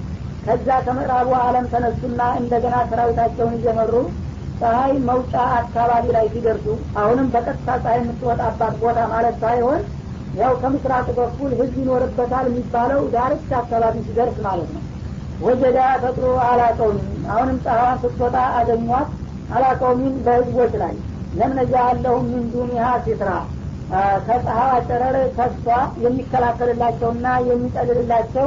ከዛ 0.46 0.68
ከምዕራቡ 0.86 1.28
አለም 1.42 1.66
ተነሱና 1.72 2.22
እንደገና 2.40 2.76
ሰራዊታቸውን 2.90 3.54
እየመሩ 3.58 3.92
ፀሀይ 4.58 4.92
መውጫ 5.08 5.32
አካባቢ 5.58 6.06
ላይ 6.16 6.26
ሲደርሱ 6.32 6.66
አሁንም 7.00 7.28
በቀጥታ 7.34 7.68
ፀሀይ 7.78 7.98
የምትወጣባት 8.00 8.74
ቦታ 8.82 8.98
ማለት 9.12 9.36
ሳይሆን 9.44 9.80
ያው 10.34 10.52
ከምስራቁ 10.60 11.08
በኩል 11.18 11.50
ህዝብ 11.58 11.74
ይኖርበታል 11.82 12.46
የሚባለው 12.50 13.00
ዳርቻ 13.14 13.50
አካባቢ 13.60 13.96
ሲደርስ 14.06 14.38
ማለት 14.46 14.70
ነው። 14.76 14.82
ወጀዳ 15.40 15.78
ፈጥሮ 16.02 16.26
አላቀውሚን 16.46 17.13
አሁንም 17.28 17.58
ፀሐዋን 17.64 17.98
ስትወጣ 18.02 18.37
አገኟት 18.58 19.10
አላቀውሚን 19.54 20.14
በህዝቦች 20.26 20.72
ላይ። 20.82 20.94
ለምነጃ 21.38 21.74
አለሁም 21.90 22.26
ምን 22.32 22.44
ዱኒሃ 22.52 22.84
ሲትራ 23.04 23.30
ከፀሐዋ 24.26 24.70
ጨረር 24.88 25.16
ከሷ 25.37 25.64
የሚከላከልላቸውና 26.04 27.26
የሚጠልልላቸው 27.48 28.46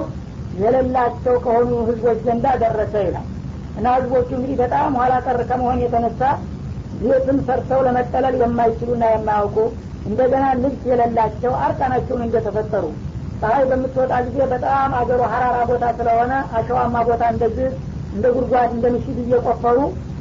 የሌላቸው 0.61 1.35
ከሆኑ 1.43 1.71
ህዝቦች 1.89 2.19
ዘንዳ 2.27 2.45
ደረሰ 2.63 2.93
ይላል። 3.07 3.27
እና 3.77 3.87
ህዝቦቹ 3.97 4.29
እንግዲህ 4.37 4.57
በጣም 4.63 4.95
ኋላ 4.99 5.13
ቀር 5.25 5.39
ከመሆን 5.49 5.81
የተነሳ 5.83 6.21
ቤትም 7.01 7.39
ሰርተው 7.47 7.81
ለመጠለል 7.87 8.35
የማይችሉና 8.41 9.03
የማያውቁ 9.11 9.57
እንደገና 10.07 10.45
ልብስ 10.61 10.81
የሌላቸው 10.91 11.53
አርቃናቸውን 11.63 12.23
እንደተፈጠሩ። 12.25 12.85
ፀሐይ 13.41 13.63
በምትወጣ 13.69 14.13
ጊዜ 14.27 14.37
በጣም 14.53 14.91
አገሩ 14.99 15.21
ሀራራ 15.33 15.57
ቦታ 15.71 15.85
ስለሆነ 15.97 16.33
አሸዋማ 16.57 16.95
ቦታ 17.09 17.23
እንደዚህ 17.33 17.67
እንደ 18.17 18.27
ጉድጓድ 18.35 18.69
እንደ 18.75 18.85
ምሽግ 18.93 19.17
እየቆፈሩ 19.23 19.79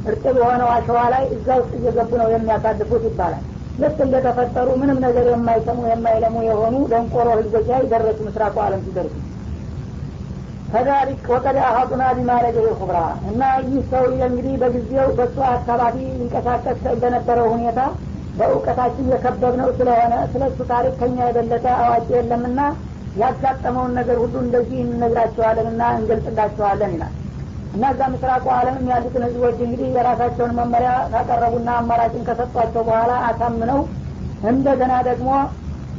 እርጥብ 0.09 0.35
የሆነው 0.41 0.69
አሸዋ 0.73 0.99
ላይ 1.13 1.23
እዛ 1.35 1.47
ውስጥ 1.59 1.71
እየገቡ 1.79 2.11
ነው 2.21 2.27
የሚያሳልፉት 2.33 3.05
ይባላል። 3.07 3.43
ልክ 3.79 3.97
እንደተፈጠሩ 4.05 4.67
ምንም 4.81 4.99
ነገር 5.05 5.25
የማይሰሙ 5.31 5.79
የማይለሙ 5.89 6.35
የሆኑ 6.47 6.75
ደንቆሮ 6.91 7.27
ህዝቦች 7.39 7.67
ላይ 7.71 7.81
ደረሱ 7.91 8.19
ምስራቁ 8.27 8.55
አለም 8.63 8.81
ሲደርሱ። 8.85 9.15
ከዛሊክ 10.71 11.25
ወቀድ 11.33 11.57
አሀጡና 11.67 12.03
ቢማለገ 12.15 12.57
ኩብራ 12.79 12.97
እና 13.29 13.41
ይህ 13.65 13.83
ሰው 13.91 14.05
እንግዲህ 14.25 14.55
በጊዜው 14.63 15.09
በሱ 15.19 15.37
አካባቢ 15.51 15.95
ይንቀሳቀስ 16.11 16.81
በነበረው 17.01 17.47
ሁኔታ 17.53 17.79
በእውቀታችን 18.35 19.11
የከበብነው 19.13 19.69
ስለሆነ 19.77 20.15
ስለ 20.33 20.43
እሱ 20.51 20.59
ታሪክ 20.71 20.95
ከኛ 20.99 21.17
የበለጠ 21.29 21.67
አዋቂ 21.83 22.09
የለምና 22.17 22.59
ያጋጠመውን 23.15 23.95
ነገር 23.99 24.17
ሁሉ 24.23 24.35
እንደዚህ 24.43 24.79
እንነግራቸዋለን 24.83 25.69
እና 25.71 25.83
እንገልጽላቸዋለን 25.95 26.91
ይላል 26.95 27.13
እና 27.73 27.83
እዛ 27.93 28.01
ምስራቁ 28.11 28.45
አለምም 28.55 28.85
ያሉትን 28.91 29.23
ህዝቦች 29.27 29.57
እንግዲህ 29.65 29.89
የራሳቸውን 29.95 30.53
መመሪያ 30.59 30.91
ካቀረቡና 31.11 31.69
አማራጭን 31.79 32.25
ከሰጧቸው 32.27 32.83
በኋላ 32.87 33.13
አሳምነው 33.27 33.79
እንደገና 34.49 34.93
ደግሞ 35.07 35.29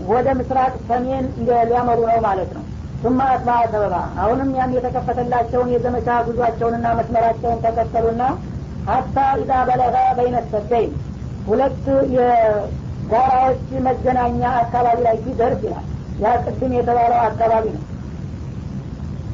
ወደ 0.09 0.29
ምስራቅ 0.41 0.73
ሰሜን 0.89 1.25
ሊያመሩ 1.47 2.01
ነው 2.11 2.19
ማለት 2.27 2.51
ነው። 2.57 2.65
ሱማ 3.03 3.19
አትባ 3.33 3.51
ሰበባ 3.73 3.95
አሁንም 4.23 4.49
ያን 4.57 4.73
የተከፈተላቸውን 4.77 5.69
የዘመቻ 5.75 6.09
ጉዟቸውንና 6.29 6.87
መስመራቸውን 6.99 7.61
ተከተሉና 7.65 8.23
ሀታ 8.89 9.27
ኢዛ 9.41 9.53
በለገ 9.69 9.97
በይነ 10.19 10.37
ሁለት 11.49 11.85
የጋራዎች 12.15 13.63
መገናኛ 13.87 14.41
አካባቢ 14.63 14.99
ላይ 15.07 15.17
ሲደርስ 15.25 15.63
ይላል። 15.67 15.87
ያ 16.23 16.33
ቅድም 16.45 16.73
የተባለው 16.77 17.21
አካባቢ 17.29 17.65
ነው 17.77 17.83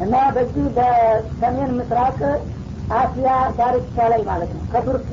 እና 0.01 0.15
በዚህ 0.37 0.67
በሰሜን 0.77 1.71
ምስራቅ 1.79 2.19
አሲያ 2.95 3.29
ዳርቻ 3.59 3.97
ላይ 4.13 4.23
ማለት 4.25 4.51
ነው። 4.57 4.65
ከቱርክ 4.73 5.09